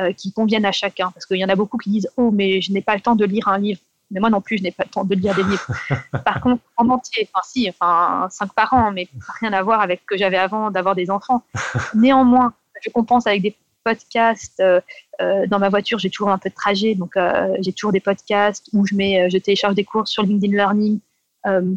euh, 0.00 0.12
qui 0.12 0.32
convienne 0.32 0.64
à 0.64 0.72
chacun. 0.72 1.10
Parce 1.10 1.26
qu'il 1.26 1.36
y 1.36 1.44
en 1.44 1.48
a 1.48 1.56
beaucoup 1.56 1.76
qui 1.76 1.90
disent 1.90 2.08
Oh, 2.16 2.30
mais 2.30 2.60
je 2.60 2.72
n'ai 2.72 2.80
pas 2.80 2.94
le 2.94 3.00
temps 3.00 3.16
de 3.16 3.24
lire 3.24 3.48
un 3.48 3.58
livre. 3.58 3.80
Mais 4.10 4.18
moi 4.18 4.30
non 4.30 4.40
plus, 4.40 4.58
je 4.58 4.64
n'ai 4.64 4.72
pas 4.72 4.82
le 4.84 4.90
temps 4.90 5.04
de 5.04 5.14
lire 5.14 5.34
des 5.34 5.44
livres. 5.44 5.66
par 6.24 6.40
contre, 6.40 6.62
en 6.76 6.88
entier, 6.88 7.28
enfin 7.32 7.42
si, 7.46 7.68
enfin 7.68 8.26
cinq 8.30 8.52
par 8.54 8.72
an, 8.72 8.90
mais 8.90 9.08
rien 9.40 9.52
à 9.52 9.62
voir 9.62 9.80
avec 9.80 10.00
ce 10.00 10.06
que 10.06 10.16
j'avais 10.16 10.38
avant 10.38 10.70
d'avoir 10.70 10.94
des 10.94 11.10
enfants. 11.10 11.44
Néanmoins, 11.94 12.54
je 12.82 12.90
compense 12.90 13.26
avec 13.26 13.42
des 13.42 13.56
podcasts. 13.84 14.62
dans 15.20 15.58
ma 15.58 15.68
voiture, 15.68 15.98
j'ai 15.98 16.10
toujours 16.10 16.30
un 16.30 16.38
peu 16.38 16.48
de 16.48 16.54
trajet, 16.54 16.94
donc 16.96 17.16
j'ai 17.60 17.72
toujours 17.72 17.92
des 17.92 18.00
podcasts 18.00 18.68
où 18.72 18.84
je 18.84 18.94
mets, 18.94 19.30
je 19.30 19.38
télécharge 19.38 19.74
des 19.74 19.84
cours 19.84 20.08
sur 20.08 20.22
LinkedIn 20.24 20.54
Learning 20.54 20.98
euh, 20.98 21.09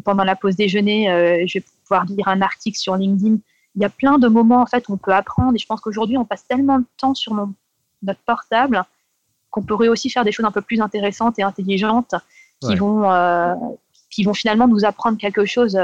pendant 0.04 0.24
la 0.24 0.36
pause 0.36 0.56
déjeuner, 0.56 1.10
euh, 1.10 1.44
je 1.46 1.58
vais 1.58 1.64
pouvoir 1.82 2.04
lire 2.06 2.28
un 2.28 2.42
article 2.42 2.78
sur 2.78 2.96
LinkedIn. 2.96 3.36
Il 3.76 3.82
y 3.82 3.84
a 3.84 3.88
plein 3.88 4.18
de 4.18 4.28
moments 4.28 4.62
en 4.62 4.66
fait 4.66 4.88
où 4.88 4.94
on 4.94 4.96
peut 4.96 5.12
apprendre 5.12 5.54
et 5.54 5.58
je 5.58 5.66
pense 5.66 5.80
qu'aujourd'hui 5.80 6.16
on 6.16 6.24
passe 6.24 6.46
tellement 6.46 6.78
de 6.78 6.84
temps 6.96 7.14
sur 7.14 7.34
notre 8.02 8.20
portable 8.20 8.84
qu'on 9.50 9.62
pourrait 9.62 9.88
aussi 9.88 10.10
faire 10.10 10.24
des 10.24 10.32
choses 10.32 10.46
un 10.46 10.50
peu 10.50 10.60
plus 10.60 10.80
intéressantes 10.80 11.38
et 11.38 11.42
intelligentes 11.42 12.14
qui 12.60 12.76
vont 12.76 13.10
euh, 13.10 13.54
qui 14.10 14.24
vont 14.24 14.34
finalement 14.34 14.68
nous 14.68 14.84
apprendre 14.84 15.18
quelque 15.18 15.44
chose. 15.44 15.78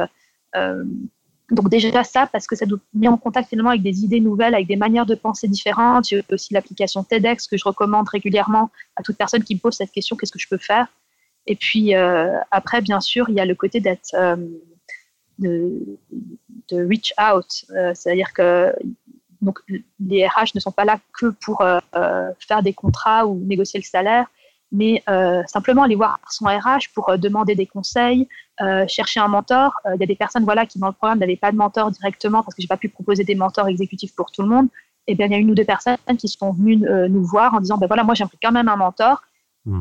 donc 0.55 1.69
déjà 1.69 2.05
ça, 2.05 2.29
parce 2.29 2.47
que 2.47 2.55
ça 2.55 2.65
nous 2.65 2.79
met 2.95 3.09
en 3.09 3.17
contact 3.17 3.49
finalement 3.49 3.71
avec 3.71 3.83
des 3.83 4.05
idées 4.05 4.21
nouvelles, 4.21 4.55
avec 4.55 4.69
des 4.69 4.77
manières 4.77 5.07
de 5.07 5.17
penser 5.17 5.49
différentes. 5.49 6.09
J'ai 6.09 6.23
aussi 6.31 6.55
l'application 6.55 7.03
TEDx 7.03 7.49
que 7.49 7.57
je 7.57 7.65
recommande 7.65 8.09
régulièrement 8.09 8.71
à 8.95 9.03
toute 9.03 9.17
personne 9.17 9.43
qui 9.43 9.57
me 9.57 9.61
pose 9.61 9.75
cette 9.75 9.91
question, 9.91 10.17
qu'est-ce 10.17 10.33
que 10.33 10.39
je 10.39 10.49
peux 10.49 10.59
faire? 10.59 10.87
Et 11.47 11.57
puis 11.57 11.95
euh, 11.95 12.39
après, 12.51 12.81
bien 12.81 13.01
sûr, 13.01 13.29
il 13.29 13.35
y 13.35 13.41
a 13.41 13.45
le 13.45 13.55
côté 13.55 13.83
euh, 14.15 14.37
de, 15.39 15.99
reach 16.73 17.13
out, 17.21 17.65
euh, 17.71 17.93
c'est-à-dire 17.95 18.33
que 18.33 18.75
donc, 19.41 19.59
les 20.01 20.27
RH 20.27 20.55
ne 20.55 20.61
sont 20.61 20.71
pas 20.71 20.85
là 20.85 20.99
que 21.19 21.31
pour 21.31 21.65
faire 22.39 22.63
des 22.63 22.75
contrats 22.75 23.27
ou 23.27 23.37
négocier 23.47 23.81
le 23.81 23.85
salaire, 23.85 24.27
mais 24.71 25.03
simplement 25.47 25.83
aller 25.83 25.95
voir 25.95 26.21
son 26.29 26.45
RH 26.45 26.93
pour 26.95 27.17
demander 27.17 27.55
des 27.55 27.65
conseils, 27.65 28.29
chercher 28.87 29.19
un 29.19 29.29
mentor. 29.29 29.73
Il 29.95 29.99
y 29.99 30.03
a 30.03 30.07
des 30.07 30.15
personnes 30.15 30.45
voilà, 30.45 30.67
qui, 30.67 30.79
dans 30.79 30.89
le 30.89 30.93
programme, 30.93 31.21
n'avaient 31.21 31.37
pas 31.37 31.53
de 31.53 31.57
mentor 31.57 31.91
directement 31.91 32.43
parce 32.43 32.55
que 32.55 32.61
je 32.61 32.67
n'ai 32.67 32.69
pas 32.69 32.77
pu 32.77 32.91
proposer 32.91 33.25
des 33.25 33.35
mentors 33.35 33.67
exécutifs 33.67 34.15
pour 34.15 34.31
tout 34.31 34.43
le 34.43 34.49
monde. 34.49 34.69
Et 35.07 35.15
bien, 35.15 35.25
il 35.25 35.33
y 35.33 35.35
a 35.35 35.39
une 35.39 35.51
ou 35.51 35.55
deux 35.55 35.65
personnes 35.65 35.97
qui 36.19 36.29
sont 36.29 36.53
venues 36.53 36.77
nous 36.77 37.25
voir 37.25 37.55
en 37.55 37.61
disant 37.61 37.79
ben 37.79 37.87
voilà, 37.87 38.05
moi, 38.05 38.15
j'aimerais 38.15 38.37
quand 38.43 38.53
même 38.53 38.69
un 38.69 38.77
mentor. 38.77 39.23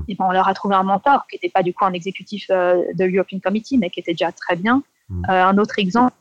Et 0.07 0.15
ben, 0.15 0.25
on 0.27 0.31
leur 0.31 0.47
a 0.47 0.53
trouvé 0.53 0.75
un 0.75 0.83
mentor 0.83 1.25
qui 1.27 1.35
n'était 1.35 1.49
pas 1.49 1.63
du 1.63 1.73
coup 1.73 1.85
un 1.85 1.93
exécutif 1.93 2.47
euh, 2.49 2.83
de 2.93 3.05
l'European 3.05 3.39
Committee, 3.39 3.77
mais 3.77 3.89
qui 3.89 3.99
était 3.99 4.11
déjà 4.11 4.31
très 4.31 4.55
bien. 4.55 4.83
Hmm. 5.07 5.23
Euh, 5.29 5.45
un 5.45 5.57
autre 5.57 5.79
exemple 5.79 6.15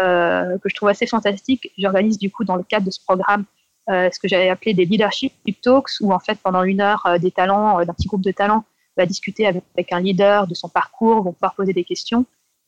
euh, 0.00 0.58
que 0.58 0.68
je 0.68 0.74
trouve 0.74 0.88
assez 0.88 1.06
fantastique, 1.06 1.70
j'organise 1.76 2.18
du 2.18 2.30
coup 2.30 2.44
dans 2.44 2.56
le 2.56 2.62
cadre 2.62 2.86
de 2.86 2.90
ce 2.90 3.00
programme 3.04 3.44
ce 3.88 4.20
que 4.20 4.28
j'avais 4.28 4.48
appelé 4.48 4.74
des 4.74 4.84
leadership 4.84 5.32
talks, 5.60 5.90
où 6.00 6.12
en 6.12 6.20
fait 6.20 6.38
pendant 6.40 6.62
une 6.62 6.80
heure, 6.80 7.04
des 7.20 7.32
talents, 7.32 7.84
d'un 7.84 7.92
petit 7.92 8.06
groupe 8.06 8.22
de 8.22 8.30
talents 8.30 8.64
va 8.96 9.06
discuter 9.06 9.44
avec, 9.44 9.92
un 9.92 9.98
leader 9.98 10.46
de 10.46 10.54
son 10.54 10.68
parcours, 10.68 11.24
vont 11.24 11.32
pouvoir 11.32 11.56
poser 11.56 11.72
des 11.72 11.82
questions. 11.82 12.24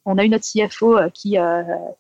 on 0.07 0.19
a 0.19 0.25
eu 0.25 0.29
notre 0.29 0.45
CFO 0.45 0.99
qui, 1.15 1.37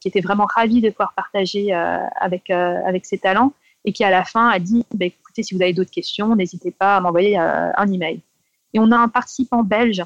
qui 0.01 0.09
était 0.09 0.21
vraiment 0.21 0.47
ravi 0.53 0.81
de 0.81 0.91
pouvoir 0.91 1.13
partager 1.15 1.73
avec, 1.73 2.51
avec 2.51 3.07
ses 3.07 3.19
talents 3.19 3.53
et 3.85 3.93
qui 3.93 4.03
à 4.03 4.11
la 4.11 4.25
fin 4.25 4.49
a 4.49 4.59
dit 4.59 4.85
bah, 4.93 5.07
écoutez, 5.07 5.45
si 5.45 5.55
vous 5.55 5.63
avez 5.63 5.73
d'autres 5.73 5.93
questions, 5.93 6.35
n'hésitez 6.35 6.73
pas 6.73 6.97
à 6.97 7.01
m'envoyer 7.01 7.39
un 7.39 7.93
email. 7.93 8.21
Et 8.75 8.79
on 8.79 8.91
a 8.91 8.97
un 8.97 9.09
participant 9.09 9.63
belge, 9.63 10.05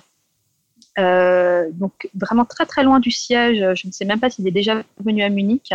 donc 0.96 2.09
vraiment 2.14 2.44
très 2.44 2.66
très 2.66 2.85
loin 2.85 3.00
du 3.00 3.11
siège, 3.11 3.59
je 3.74 3.87
ne 3.87 3.92
sais 3.92 4.04
même 4.04 4.20
pas 4.20 4.31
s'il 4.31 4.46
est 4.46 4.52
déjà 4.52 4.83
venu 5.04 5.22
à 5.22 5.28
Munich. 5.28 5.72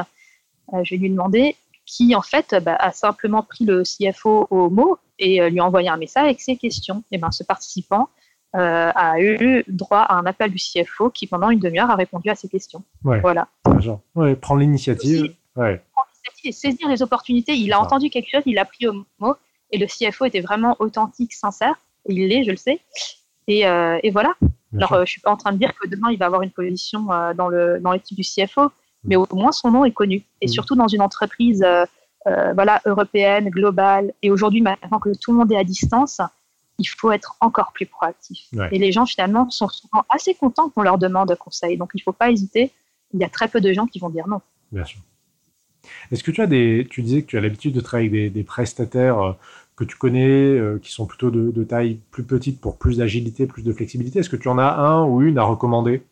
je 0.71 0.89
vais 0.95 0.97
lui 0.97 1.09
demander 1.09 1.55
qui 1.85 2.15
en 2.15 2.21
fait 2.21 2.55
bah, 2.63 2.75
a 2.75 2.91
simplement 2.91 3.43
pris 3.43 3.65
le 3.65 3.83
CFO 3.83 4.47
au 4.49 4.69
mot 4.69 4.97
et 5.19 5.41
euh, 5.41 5.49
lui 5.49 5.59
a 5.59 5.65
envoyé 5.65 5.89
un 5.89 5.97
message 5.97 6.25
avec 6.25 6.41
ses 6.41 6.57
questions. 6.57 7.03
Et 7.11 7.17
ben, 7.17 7.31
ce 7.31 7.43
participant 7.43 8.09
euh, 8.55 8.91
a 8.93 9.19
eu 9.19 9.63
droit 9.67 9.99
à 9.99 10.15
un 10.15 10.25
appel 10.25 10.51
du 10.51 10.57
CFO 10.57 11.09
qui, 11.09 11.27
pendant 11.27 11.49
une 11.49 11.59
demi-heure, 11.59 11.89
a 11.89 11.95
répondu 11.95 12.29
à 12.29 12.35
ses 12.35 12.47
questions. 12.47 12.83
Voilà. 13.21 13.47
Ouais, 14.15 14.35
prendre 14.35 14.61
l'initiative. 14.61 15.33
Ouais. 15.55 15.81
Prendre 15.93 16.07
l'initiative 16.13 16.49
et 16.49 16.51
saisir 16.51 16.87
les 16.87 17.01
opportunités. 17.01 17.53
Il 17.53 17.73
a 17.73 17.79
entendu 17.79 18.09
quelque 18.09 18.29
chose, 18.29 18.43
il 18.45 18.57
a 18.59 18.65
pris 18.65 18.87
au 18.87 19.05
mot 19.19 19.35
et 19.71 19.77
le 19.77 19.87
CFO 19.87 20.25
était 20.25 20.41
vraiment 20.41 20.75
authentique, 20.79 21.33
sincère. 21.33 21.75
Il 22.07 22.27
l'est, 22.27 22.43
je 22.43 22.51
le 22.51 22.57
sais. 22.57 22.79
Et, 23.47 23.67
euh, 23.67 23.99
et 24.03 24.11
voilà. 24.11 24.33
Alors, 24.75 24.95
je 24.95 25.01
ne 25.01 25.05
suis 25.05 25.21
pas 25.21 25.31
en 25.31 25.37
train 25.37 25.51
de 25.51 25.57
dire 25.57 25.73
que 25.75 25.87
demain, 25.87 26.09
il 26.11 26.17
va 26.17 26.25
avoir 26.25 26.41
une 26.41 26.51
position 26.51 27.03
dans 27.35 27.49
l'équipe 27.49 28.17
dans 28.17 28.21
du 28.21 28.23
CFO, 28.23 28.71
mais 29.03 29.15
au 29.15 29.27
moins 29.33 29.51
son 29.51 29.71
nom 29.71 29.85
est 29.85 29.91
connu. 29.91 30.23
Et 30.41 30.45
mm. 30.47 30.49
surtout 30.49 30.75
dans 30.75 30.87
une 30.87 31.01
entreprise 31.01 31.63
euh, 31.63 31.85
euh, 32.27 32.53
voilà, 32.53 32.81
européenne, 32.85 33.49
globale, 33.49 34.13
et 34.21 34.31
aujourd'hui, 34.31 34.61
maintenant 34.61 34.99
que 34.99 35.09
tout 35.17 35.31
le 35.31 35.37
monde 35.37 35.51
est 35.51 35.57
à 35.57 35.63
distance, 35.63 36.21
il 36.79 36.85
faut 36.85 37.11
être 37.11 37.35
encore 37.39 37.71
plus 37.73 37.85
proactif. 37.85 38.47
Et 38.71 38.79
les 38.79 38.91
gens, 38.91 39.05
finalement, 39.05 39.49
sont 39.49 39.69
souvent 39.69 40.03
assez 40.09 40.33
contents 40.33 40.69
qu'on 40.69 40.81
leur 40.81 40.97
demande 40.97 41.35
conseil. 41.35 41.77
Donc, 41.77 41.91
il 41.93 41.97
ne 41.97 42.03
faut 42.03 42.13
pas 42.13 42.31
hésiter. 42.31 42.71
Il 43.13 43.19
y 43.19 43.23
a 43.23 43.29
très 43.29 43.47
peu 43.47 43.61
de 43.61 43.71
gens 43.73 43.85
qui 43.85 43.99
vont 43.99 44.09
dire 44.09 44.27
non. 44.27 44.41
Bien 44.71 44.85
sûr. 44.85 44.99
Est-ce 46.11 46.23
que 46.23 46.31
tu 46.31 46.41
as 46.41 46.47
des. 46.47 46.87
Tu 46.89 47.01
disais 47.01 47.21
que 47.21 47.27
tu 47.27 47.37
as 47.37 47.41
l'habitude 47.41 47.73
de 47.73 47.81
travailler 47.81 48.09
avec 48.09 48.33
des, 48.33 48.43
prestataires 48.43 49.19
euh, 49.19 49.33
que 49.75 49.83
tu 49.83 49.97
connais, 49.97 50.59
qui 50.81 50.91
sont 50.91 51.05
plutôt 51.05 51.31
de, 51.31 51.63
taille 51.63 51.99
plus 52.11 52.23
petite 52.23 52.61
pour 52.61 52.77
plus 52.77 52.97
d'agilité, 52.97 53.47
plus 53.47 53.63
de 53.63 53.73
flexibilité. 53.73 54.19
Est-ce 54.19 54.29
que 54.29 54.35
tu 54.35 54.47
en 54.47 54.57
as 54.57 54.75
un 54.75 55.03
ou 55.05 55.21
une 55.21 55.37
à 55.37 55.43
recommander? 55.43 56.03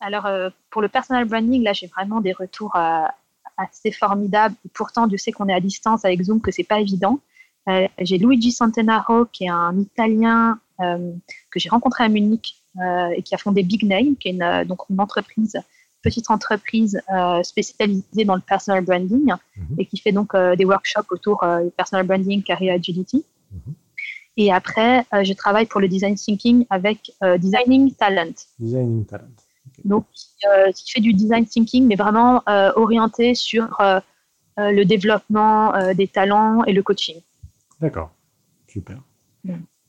Alors, 0.00 0.26
euh, 0.26 0.50
pour 0.70 0.82
le 0.82 0.88
personal 0.88 1.24
branding, 1.24 1.62
là, 1.62 1.72
j'ai 1.72 1.88
vraiment 1.88 2.20
des 2.20 2.32
retours 2.32 2.74
euh, 2.76 3.04
assez 3.56 3.90
formidables. 3.90 4.54
pourtant, 4.72 5.06
Dieu 5.06 5.18
sait 5.18 5.32
qu'on 5.32 5.48
est 5.48 5.54
à 5.54 5.60
distance 5.60 6.04
avec 6.04 6.22
Zoom, 6.22 6.40
que 6.40 6.52
c'est 6.52 6.64
pas 6.64 6.80
évident. 6.80 7.20
Euh, 7.68 7.88
j'ai 7.98 8.18
Luigi 8.18 8.52
Santenaro, 8.52 9.26
qui 9.26 9.44
est 9.44 9.50
un 9.50 9.78
Italien 9.78 10.58
que 10.80 11.58
j'ai 11.58 11.68
rencontré 11.68 12.04
à 12.04 12.08
Munich 12.08 12.54
et 13.16 13.22
qui 13.24 13.34
a 13.34 13.38
fondé 13.38 13.64
Big 13.64 13.82
Name, 13.82 14.14
qui 14.14 14.28
est 14.28 14.64
donc 14.64 14.82
une 14.88 15.00
entreprise, 15.00 15.60
petite 16.02 16.30
entreprise 16.30 17.00
spécialisée 17.42 18.24
dans 18.24 18.34
le 18.36 18.40
personal 18.40 18.84
branding 18.84 19.32
mhm. 19.56 19.76
et 19.78 19.86
qui 19.86 19.98
fait 19.98 20.12
donc 20.12 20.36
des 20.36 20.64
workshops 20.64 21.10
autour 21.10 21.44
du 21.62 21.70
personal 21.70 22.06
branding, 22.06 22.42
career 22.42 22.74
agility. 22.74 23.24
Mhm. 23.52 23.74
Et 24.36 24.52
après, 24.52 25.04
je 25.24 25.32
travaille 25.32 25.66
pour 25.66 25.80
le 25.80 25.88
design 25.88 26.14
thinking 26.14 26.64
avec 26.70 27.12
Designing 27.38 27.92
Talent. 27.94 28.34
Designing 28.58 29.04
Talent 29.04 29.34
donc 29.84 30.06
euh, 30.46 30.70
qui 30.72 30.90
fait 30.92 31.00
du 31.00 31.12
design 31.12 31.46
thinking, 31.46 31.86
mais 31.86 31.96
vraiment 31.96 32.42
euh, 32.48 32.72
orienté 32.76 33.34
sur 33.34 33.80
euh, 33.80 34.00
le 34.56 34.84
développement 34.84 35.94
des 35.94 36.08
talents 36.08 36.64
et 36.64 36.72
le 36.72 36.82
coaching. 36.82 37.20
D'accord, 37.80 38.10
super. 38.66 38.98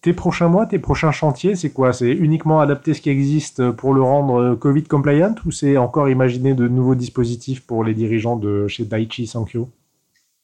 Tes 0.02 0.14
prochains 0.14 0.48
mois, 0.48 0.66
tes 0.66 0.80
prochains 0.80 1.12
chantiers, 1.12 1.56
c'est 1.56 1.72
quoi? 1.72 1.92
C'est 1.92 2.12
uniquement 2.12 2.62
adapter 2.62 2.94
ce 2.94 3.02
qui 3.02 3.10
existe 3.10 3.72
pour 3.72 3.94
le 3.94 4.02
rendre 4.02 4.56
Covid 4.56 4.84
compliant 4.84 5.36
ou 5.46 5.52
c'est 5.52 5.76
encore 5.78 6.08
imaginer 6.10 6.54
de 6.54 6.68
nouveaux 6.68 6.96
dispositifs 6.96 7.66
pour 7.66 7.84
les 7.84 7.94
dirigeants 7.94 8.38
de 8.38 8.68
chez 8.68 8.86
Daiichi 8.86 9.28
Sankyo? 9.28 9.70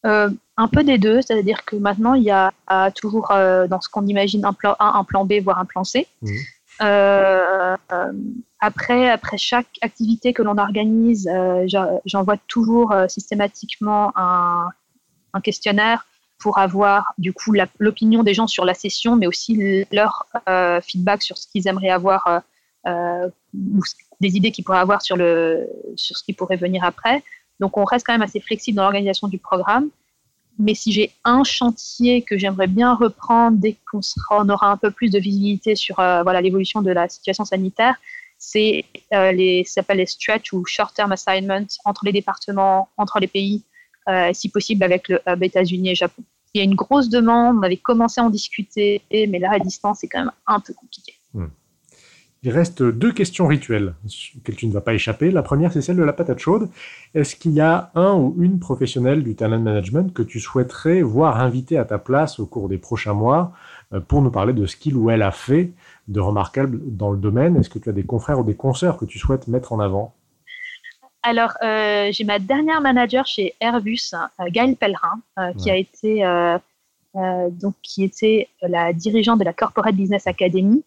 Un 0.03 0.67
peu 0.67 0.83
des 0.83 0.99
deux, 0.99 1.21
c'est-à-dire 1.21 1.65
que 1.65 1.75
maintenant 1.75 2.13
il 2.13 2.23
y 2.23 2.31
a, 2.31 2.51
toujours 2.91 3.29
dans 3.29 3.81
ce 3.81 3.89
qu'on 3.89 4.05
imagine 4.05 4.45
un 4.45 4.53
plan 4.53 4.75
A, 4.77 4.97
un 4.97 5.03
plan 5.03 5.25
B, 5.25 5.35
voire 5.41 5.57
un 5.59 5.65
plan 5.65 5.83
C. 5.83 6.05
Mmh. 6.21 6.27
Euh, 6.81 7.77
après, 8.59 9.09
après 9.09 9.37
chaque 9.37 9.67
activité 9.81 10.33
que 10.33 10.41
l'on 10.41 10.57
organise, 10.57 11.29
euh, 11.31 11.67
j'envoie 12.05 12.37
toujours 12.47 12.91
euh, 12.91 13.07
systématiquement 13.07 14.11
un, 14.15 14.69
un, 15.33 15.41
questionnaire 15.41 16.05
pour 16.37 16.57
avoir 16.57 17.13
du 17.17 17.33
coup 17.33 17.53
l'opinion 17.79 18.23
des 18.23 18.33
gens 18.33 18.47
sur 18.47 18.65
la 18.65 18.73
session, 18.73 19.15
mais 19.15 19.27
aussi 19.27 19.85
leur 19.91 20.27
feedback 20.83 21.23
sur 21.23 21.37
ce 21.37 21.47
qu'ils 21.47 21.67
aimeraient 21.67 21.89
avoir 21.89 22.43
ou 22.85 23.81
des 24.21 24.37
idées 24.37 24.51
qu'ils 24.51 24.63
pourraient 24.63 24.79
avoir 24.79 25.01
sur, 25.01 25.17
le, 25.17 25.67
sur 25.95 26.17
ce 26.17 26.23
qui 26.23 26.33
pourrait 26.33 26.57
venir 26.57 26.83
après. 26.83 27.23
Donc 27.59 27.77
on 27.77 27.85
reste 27.85 28.05
quand 28.05 28.13
même 28.13 28.21
assez 28.21 28.39
flexible 28.39 28.75
dans 28.77 28.83
l'organisation 28.83 29.27
du 29.27 29.37
programme. 29.37 29.89
Mais 30.57 30.73
si 30.73 30.91
j'ai 30.93 31.11
un 31.25 31.43
chantier 31.43 32.21
que 32.21 32.37
j'aimerais 32.37 32.67
bien 32.67 32.93
reprendre 32.93 33.57
dès 33.57 33.75
qu'on 33.91 33.99
on 34.31 34.49
aura 34.49 34.71
un 34.71 34.77
peu 34.77 34.89
plus 34.89 35.09
de 35.09 35.19
visibilité 35.19 35.75
sur 35.75 35.99
euh, 35.99 36.23
voilà 36.23 36.41
l'évolution 36.41 36.81
de 36.81 36.91
la 36.91 37.09
situation 37.09 37.43
sanitaire, 37.43 37.95
c'est 38.37 38.85
euh, 39.13 39.31
les 39.33 39.65
s'appelle 39.65 39.97
les 39.97 40.05
stretch 40.05 40.53
ou 40.53 40.63
short-term 40.65 41.11
assignments 41.11 41.65
entre 41.83 42.05
les 42.05 42.13
départements, 42.13 42.87
entre 42.95 43.19
les 43.19 43.27
pays, 43.27 43.63
euh, 43.63 43.74
si 44.33 44.49
possible 44.49 44.83
avec 44.83 45.09
le 45.09 45.19
hub 45.27 45.43
États-Unis 45.43 45.89
et 45.89 45.95
Japon. 45.95 46.23
Il 46.53 46.59
y 46.59 46.61
a 46.61 46.63
une 46.63 46.75
grosse 46.75 47.09
demande, 47.09 47.57
on 47.59 47.63
avait 47.63 47.77
commencé 47.77 48.21
à 48.21 48.23
en 48.23 48.29
discuter, 48.29 49.01
mais 49.11 49.39
là 49.39 49.49
à 49.51 49.59
distance 49.59 49.99
c'est 50.01 50.07
quand 50.07 50.19
même 50.19 50.31
un 50.47 50.59
peu 50.59 50.73
compliqué. 50.73 51.13
Hmm. 51.33 51.47
Il 52.45 52.51
reste 52.51 52.83
deux 52.83 53.11
questions 53.11 53.47
rituelles 53.47 53.95
auxquelles 54.37 54.55
tu 54.55 54.67
ne 54.67 54.71
vas 54.71 54.81
pas 54.81 54.93
échapper. 54.93 55.31
La 55.31 55.41
première, 55.41 55.73
c'est 55.73 55.81
celle 55.81 55.95
de 55.95 56.03
la 56.03 56.13
patate 56.13 56.37
chaude. 56.37 56.69
Est-ce 57.15 57.35
qu'il 57.35 57.53
y 57.53 57.59
a 57.59 57.89
un 57.95 58.13
ou 58.13 58.35
une 58.37 58.59
professionnelle 58.59 59.23
du 59.23 59.33
talent 59.33 59.59
management 59.59 60.13
que 60.13 60.21
tu 60.21 60.39
souhaiterais 60.39 61.01
voir 61.01 61.41
invité 61.41 61.79
à 61.79 61.85
ta 61.85 61.97
place 61.97 62.39
au 62.39 62.45
cours 62.45 62.69
des 62.69 62.77
prochains 62.77 63.15
mois 63.15 63.53
euh, 63.93 63.99
pour 63.99 64.21
nous 64.21 64.29
parler 64.29 64.53
de 64.53 64.67
ce 64.67 64.75
qu'il 64.75 64.95
ou 64.95 65.09
elle 65.09 65.23
a 65.23 65.31
fait 65.31 65.71
de 66.07 66.19
remarquable 66.19 66.79
dans 66.85 67.09
le 67.09 67.17
domaine? 67.17 67.55
Est-ce 67.55 67.69
que 67.71 67.79
tu 67.79 67.89
as 67.89 67.93
des 67.93 68.03
confrères 68.03 68.39
ou 68.39 68.43
des 68.43 68.53
consoeurs 68.53 68.97
que 68.97 69.05
tu 69.05 69.17
souhaites 69.17 69.47
mettre 69.47 69.73
en 69.73 69.79
avant? 69.79 70.13
Alors, 71.25 71.53
euh, 71.63 72.09
j'ai 72.11 72.23
ma 72.23 72.39
dernière 72.39 72.81
manager 72.81 73.25
chez 73.25 73.53
Airbus, 73.59 74.11
euh, 74.13 74.45
Gaëlle 74.49 74.75
Pellerin, 74.75 75.19
qui 75.57 75.69
a 75.69 75.75
été 75.75 76.23
donc 77.51 77.75
qui 77.81 78.03
était 78.03 78.49
la 78.61 78.91
dirigeante 78.91 79.39
de 79.39 79.45
la 79.45 79.53
Corporate 79.53 79.95
Business 79.95 80.27
Academy, 80.27 80.83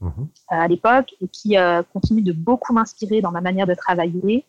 Mhm. 0.00 0.28
à 0.48 0.68
l'époque 0.68 1.14
et 1.22 1.28
qui 1.28 1.56
euh, 1.56 1.82
continue 1.92 2.22
de 2.22 2.32
beaucoup 2.32 2.72
m'inspirer 2.72 3.20
dans 3.20 3.30
ma 3.30 3.40
manière 3.40 3.66
de 3.66 3.74
travailler. 3.74 4.44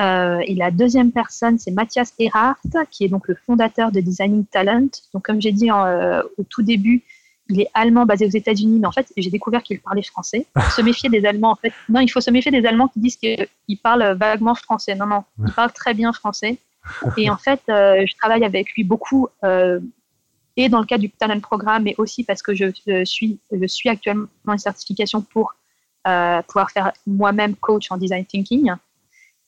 Euh, 0.00 0.38
et 0.46 0.54
la 0.54 0.70
deuxième 0.70 1.12
personne, 1.12 1.58
c'est 1.58 1.70
Mathias 1.70 2.14
Erhardt, 2.18 2.58
qui 2.90 3.04
est 3.04 3.08
donc 3.08 3.28
le 3.28 3.34
fondateur 3.34 3.92
de 3.92 4.00
Designing 4.00 4.44
Talent. 4.46 4.88
Donc, 5.12 5.24
comme 5.24 5.40
j'ai 5.40 5.52
dit 5.52 5.70
euh, 5.70 6.22
au 6.38 6.44
tout 6.44 6.62
début, 6.62 7.04
il 7.48 7.60
est 7.60 7.70
allemand 7.74 8.06
basé 8.06 8.26
aux 8.26 8.30
États-Unis, 8.30 8.78
mais 8.80 8.86
en 8.86 8.92
fait, 8.92 9.12
j'ai 9.16 9.30
découvert 9.30 9.62
qu'il 9.62 9.80
parlait 9.80 10.02
français. 10.02 10.46
se 10.74 10.80
méfier 10.82 11.10
des 11.10 11.26
Allemands, 11.26 11.52
en 11.52 11.56
fait. 11.56 11.72
Non, 11.88 12.00
il 12.00 12.08
faut 12.08 12.20
se 12.20 12.30
méfier 12.30 12.50
des 12.50 12.66
Allemands 12.66 12.88
qui 12.88 13.00
disent 13.00 13.16
qu'ils 13.16 13.78
parlent 13.82 14.16
vaguement 14.16 14.54
français. 14.54 14.94
Non, 14.94 15.06
non, 15.06 15.24
il 15.44 15.52
parle 15.52 15.72
très 15.72 15.94
bien 15.94 16.12
français. 16.12 16.58
Et 17.16 17.28
en 17.30 17.36
fait, 17.36 17.60
je 17.68 18.16
travaille 18.16 18.44
avec 18.44 18.72
lui 18.72 18.84
beaucoup 18.84 19.28
et 20.56 20.68
dans 20.68 20.80
le 20.80 20.86
cadre 20.86 21.02
du 21.02 21.10
talent 21.10 21.40
programme, 21.40 21.84
mais 21.84 21.94
aussi 21.98 22.24
parce 22.24 22.42
que 22.42 22.54
je, 22.54 22.66
suis, 23.04 23.38
je 23.50 23.66
suis 23.66 23.88
actuellement 23.88 24.28
une 24.46 24.58
certification 24.58 25.20
pour 25.20 25.54
euh, 26.06 26.42
pouvoir 26.42 26.70
faire 26.70 26.92
moi-même 27.06 27.56
coach 27.56 27.90
en 27.90 27.96
design 27.96 28.24
thinking. 28.24 28.72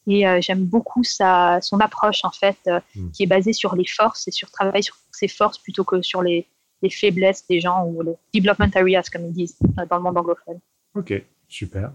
Et 0.08 0.26
euh, 0.26 0.40
j'aime 0.40 0.64
beaucoup 0.64 1.04
sa, 1.04 1.60
son 1.60 1.80
approche, 1.80 2.24
en 2.24 2.30
fait, 2.30 2.56
euh, 2.66 2.80
hmm. 2.94 3.10
qui 3.10 3.24
est 3.24 3.26
basée 3.26 3.52
sur 3.52 3.74
les 3.74 3.86
forces 3.86 4.26
et 4.28 4.30
sur 4.30 4.50
travailler 4.50 4.82
sur 4.82 4.96
ses 5.10 5.28
forces 5.28 5.58
plutôt 5.58 5.84
que 5.84 6.00
sur 6.02 6.22
les, 6.22 6.46
les 6.86 6.90
faiblesses 6.90 7.46
des 7.48 7.60
gens 7.60 7.86
ou 7.86 8.02
les 8.02 8.14
development 8.34 8.70
areas, 8.74 9.08
comme 9.12 9.26
ils 9.26 9.32
disent 9.32 9.58
dans 9.60 9.96
le 9.96 10.02
monde 10.02 10.16
anglophone. 10.16 10.58
Ok, 10.94 11.22
super. 11.48 11.92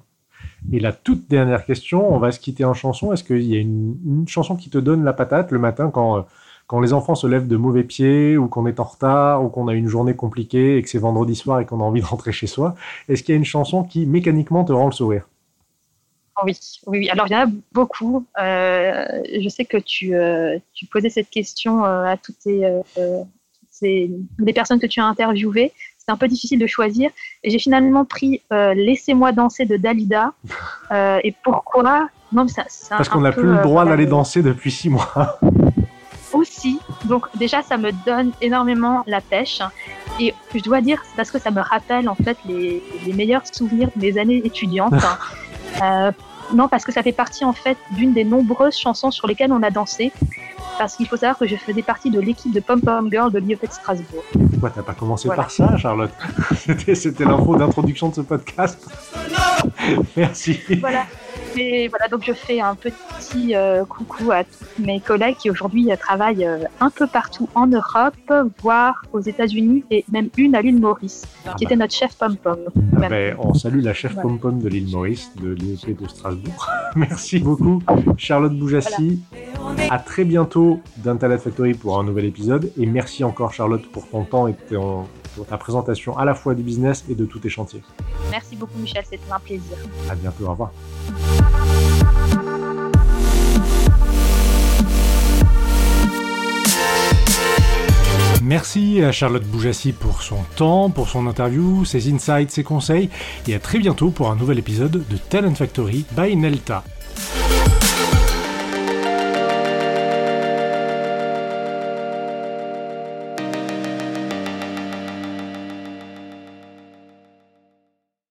Et 0.71 0.79
la 0.79 0.91
toute 0.91 1.29
dernière 1.29 1.65
question, 1.65 2.13
on 2.13 2.19
va 2.19 2.31
se 2.31 2.39
quitter 2.39 2.65
en 2.65 2.73
chanson. 2.73 3.13
Est-ce 3.13 3.23
qu'il 3.23 3.43
y 3.43 3.55
a 3.55 3.59
une, 3.59 3.97
une, 4.05 4.27
chanson 4.27 4.55
qui 4.55 4.69
te 4.69 4.77
donne 4.77 5.03
la 5.03 5.13
patate 5.13 5.51
le 5.51 5.59
matin 5.59 5.91
quand 5.91 6.25
quand 6.71 6.79
les 6.79 6.93
enfants 6.93 7.15
se 7.15 7.27
lèvent 7.27 7.49
de 7.49 7.57
mauvais 7.57 7.83
pieds 7.83 8.37
ou 8.37 8.47
qu'on 8.47 8.65
est 8.65 8.79
en 8.79 8.85
retard 8.85 9.43
ou 9.43 9.49
qu'on 9.49 9.67
a 9.67 9.73
une 9.73 9.89
journée 9.89 10.15
compliquée 10.15 10.77
et 10.77 10.81
que 10.81 10.87
c'est 10.87 10.99
vendredi 10.99 11.35
soir 11.35 11.59
et 11.59 11.65
qu'on 11.65 11.81
a 11.81 11.83
envie 11.83 11.99
de 11.99 12.05
rentrer 12.05 12.31
chez 12.31 12.47
soi, 12.47 12.75
est-ce 13.09 13.23
qu'il 13.23 13.33
y 13.33 13.35
a 13.35 13.37
une 13.37 13.43
chanson 13.43 13.83
qui 13.83 14.05
mécaniquement 14.05 14.63
te 14.63 14.71
rend 14.71 14.85
le 14.85 14.93
sourire? 14.93 15.27
Oui, 16.45 16.57
oui, 16.87 17.09
alors 17.09 17.27
il 17.27 17.33
y 17.33 17.35
en 17.35 17.41
a 17.41 17.51
beaucoup. 17.73 18.25
Euh, 18.41 19.05
je 19.41 19.49
sais 19.49 19.65
que 19.65 19.75
tu, 19.75 20.15
euh, 20.15 20.57
tu, 20.73 20.85
posais 20.85 21.09
cette 21.09 21.29
question 21.29 21.83
euh, 21.83 22.05
à 22.05 22.15
les 23.81 24.53
personnes 24.53 24.79
que 24.79 24.87
tu 24.87 24.99
as 24.99 25.05
interviewées. 25.05 25.71
C'est 25.97 26.11
un 26.11 26.17
peu 26.17 26.27
difficile 26.27 26.59
de 26.59 26.67
choisir. 26.67 27.11
Et 27.43 27.49
j'ai 27.49 27.59
finalement 27.59 28.05
pris 28.05 28.41
Laissez-moi 28.51 29.31
danser 29.31 29.65
de 29.65 29.77
Dalida. 29.77 30.33
et 31.23 31.33
pourquoi? 31.43 32.09
Non, 32.33 32.45
Parce 32.89 33.09
qu'on 33.09 33.21
n'a 33.21 33.31
plus 33.33 33.43
le 33.43 33.61
droit 33.61 33.83
d'aller 33.85 34.05
danser 34.05 34.41
depuis 34.41 34.71
six 34.71 34.89
mois 34.89 35.37
aussi. 36.33 36.79
Donc 37.05 37.25
déjà, 37.37 37.61
ça 37.61 37.77
me 37.77 37.91
donne 38.05 38.31
énormément 38.41 39.03
la 39.05 39.19
pêche. 39.21 39.61
Et 40.19 40.33
je 40.53 40.61
dois 40.61 40.81
dire, 40.81 41.01
c'est 41.03 41.15
parce 41.15 41.31
que 41.31 41.39
ça 41.39 41.51
me 41.51 41.61
rappelle 41.61 42.07
en 42.07 42.15
fait 42.15 42.37
les, 42.45 42.81
meilleurs 43.13 43.43
souvenirs 43.51 43.89
de 43.95 44.01
mes 44.01 44.17
années 44.17 44.41
étudiantes. 44.43 44.93
Euh, 45.81 46.11
Non, 46.53 46.67
parce 46.67 46.83
que 46.83 46.91
ça 46.91 47.03
fait 47.03 47.11
partie 47.11 47.45
en 47.45 47.53
fait 47.53 47.77
d'une 47.91 48.13
des 48.13 48.23
nombreuses 48.23 48.77
chansons 48.77 49.11
sur 49.11 49.27
lesquelles 49.27 49.53
on 49.53 49.63
a 49.63 49.69
dansé. 49.69 50.11
Parce 50.77 50.95
qu'il 50.95 51.07
faut 51.07 51.17
savoir 51.17 51.37
que 51.37 51.45
je 51.45 51.55
faisais 51.55 51.83
partie 51.83 52.09
de 52.09 52.19
l'équipe 52.19 52.51
de 52.51 52.59
Pom 52.59 52.81
Pom 52.81 53.09
Girl 53.11 53.31
de 53.31 53.39
l'IEP 53.39 53.65
Strasbourg. 53.69 54.23
Pourquoi 54.51 54.69
t'as 54.71 54.81
pas 54.81 54.93
commencé 54.93 55.27
par 55.29 55.51
ça, 55.51 55.77
Charlotte 55.77 56.11
C'était 56.95 57.25
l'info 57.25 57.55
d'introduction 57.55 58.09
de 58.09 58.15
ce 58.15 58.21
podcast. 58.21 58.79
Merci. 60.15 60.59
Voilà. 60.79 61.05
Et 61.55 61.87
voilà, 61.87 62.07
donc 62.07 62.23
je 62.25 62.33
fais 62.33 62.61
un 62.61 62.75
petit 62.75 63.55
euh, 63.55 63.83
coucou 63.85 64.31
à 64.31 64.43
tous 64.43 64.81
mes 64.81 64.99
collègues 64.99 65.35
qui 65.37 65.49
aujourd'hui 65.49 65.91
euh, 65.91 65.95
travaillent 65.95 66.45
euh, 66.45 66.63
un 66.79 66.89
peu 66.89 67.07
partout 67.07 67.49
en 67.55 67.67
Europe, 67.67 68.15
voire 68.61 69.03
aux 69.11 69.19
États-Unis 69.19 69.83
et 69.91 70.05
même 70.11 70.29
une 70.37 70.55
à 70.55 70.61
l'île 70.61 70.79
Maurice, 70.79 71.23
ah 71.45 71.53
qui 71.57 71.65
bah. 71.65 71.69
était 71.69 71.75
notre 71.75 71.93
chef 71.93 72.15
pom-pom. 72.15 72.57
Ah 72.95 73.09
ben, 73.09 73.35
on 73.39 73.53
salue 73.53 73.81
la 73.81 73.93
chef 73.93 74.15
pom-pom 74.15 74.59
de 74.59 74.69
l'île 74.69 74.91
Maurice, 74.91 75.31
de 75.41 75.49
l'IEP 75.49 76.01
de 76.01 76.07
Strasbourg. 76.07 76.69
Merci 76.95 77.39
beaucoup, 77.39 77.81
Charlotte 78.17 78.57
Boujassi. 78.57 79.21
À 79.89 79.99
très 79.99 80.23
bientôt 80.23 80.81
d'Internet 80.97 81.41
Factory 81.41 81.73
pour 81.73 81.99
un 81.99 82.03
nouvel 82.03 82.25
épisode. 82.25 82.71
Et 82.77 82.85
merci 82.85 83.23
encore, 83.23 83.53
Charlotte, 83.53 83.85
pour 83.91 84.07
ton 84.07 84.23
temps 84.23 84.47
et 84.47 84.53
pour 85.35 85.45
ta 85.45 85.57
présentation 85.57 86.17
à 86.17 86.25
la 86.25 86.35
fois 86.35 86.55
du 86.55 86.63
business 86.63 87.05
et 87.09 87.15
de 87.15 87.25
tous 87.25 87.39
tes 87.39 87.49
chantiers. 87.49 87.81
Merci 88.29 88.55
beaucoup, 88.55 88.77
Michel. 88.77 89.03
C'était 89.09 89.31
un 89.31 89.39
plaisir. 89.39 89.77
À 90.09 90.15
bientôt. 90.15 90.45
Au 90.45 90.51
revoir. 90.51 90.71
Merci 98.43 99.01
à 99.01 99.11
Charlotte 99.11 99.45
Boujassi 99.45 99.93
pour 99.93 100.23
son 100.23 100.43
temps, 100.57 100.89
pour 100.89 101.07
son 101.07 101.27
interview, 101.27 101.85
ses 101.85 102.11
insights, 102.11 102.51
ses 102.51 102.63
conseils, 102.63 103.09
et 103.47 103.55
à 103.55 103.59
très 103.59 103.79
bientôt 103.79 104.09
pour 104.09 104.29
un 104.29 104.35
nouvel 104.35 104.59
épisode 104.59 105.07
de 105.07 105.17
Talent 105.29 105.55
Factory 105.55 106.05
by 106.17 106.35
Nelta. 106.35 106.83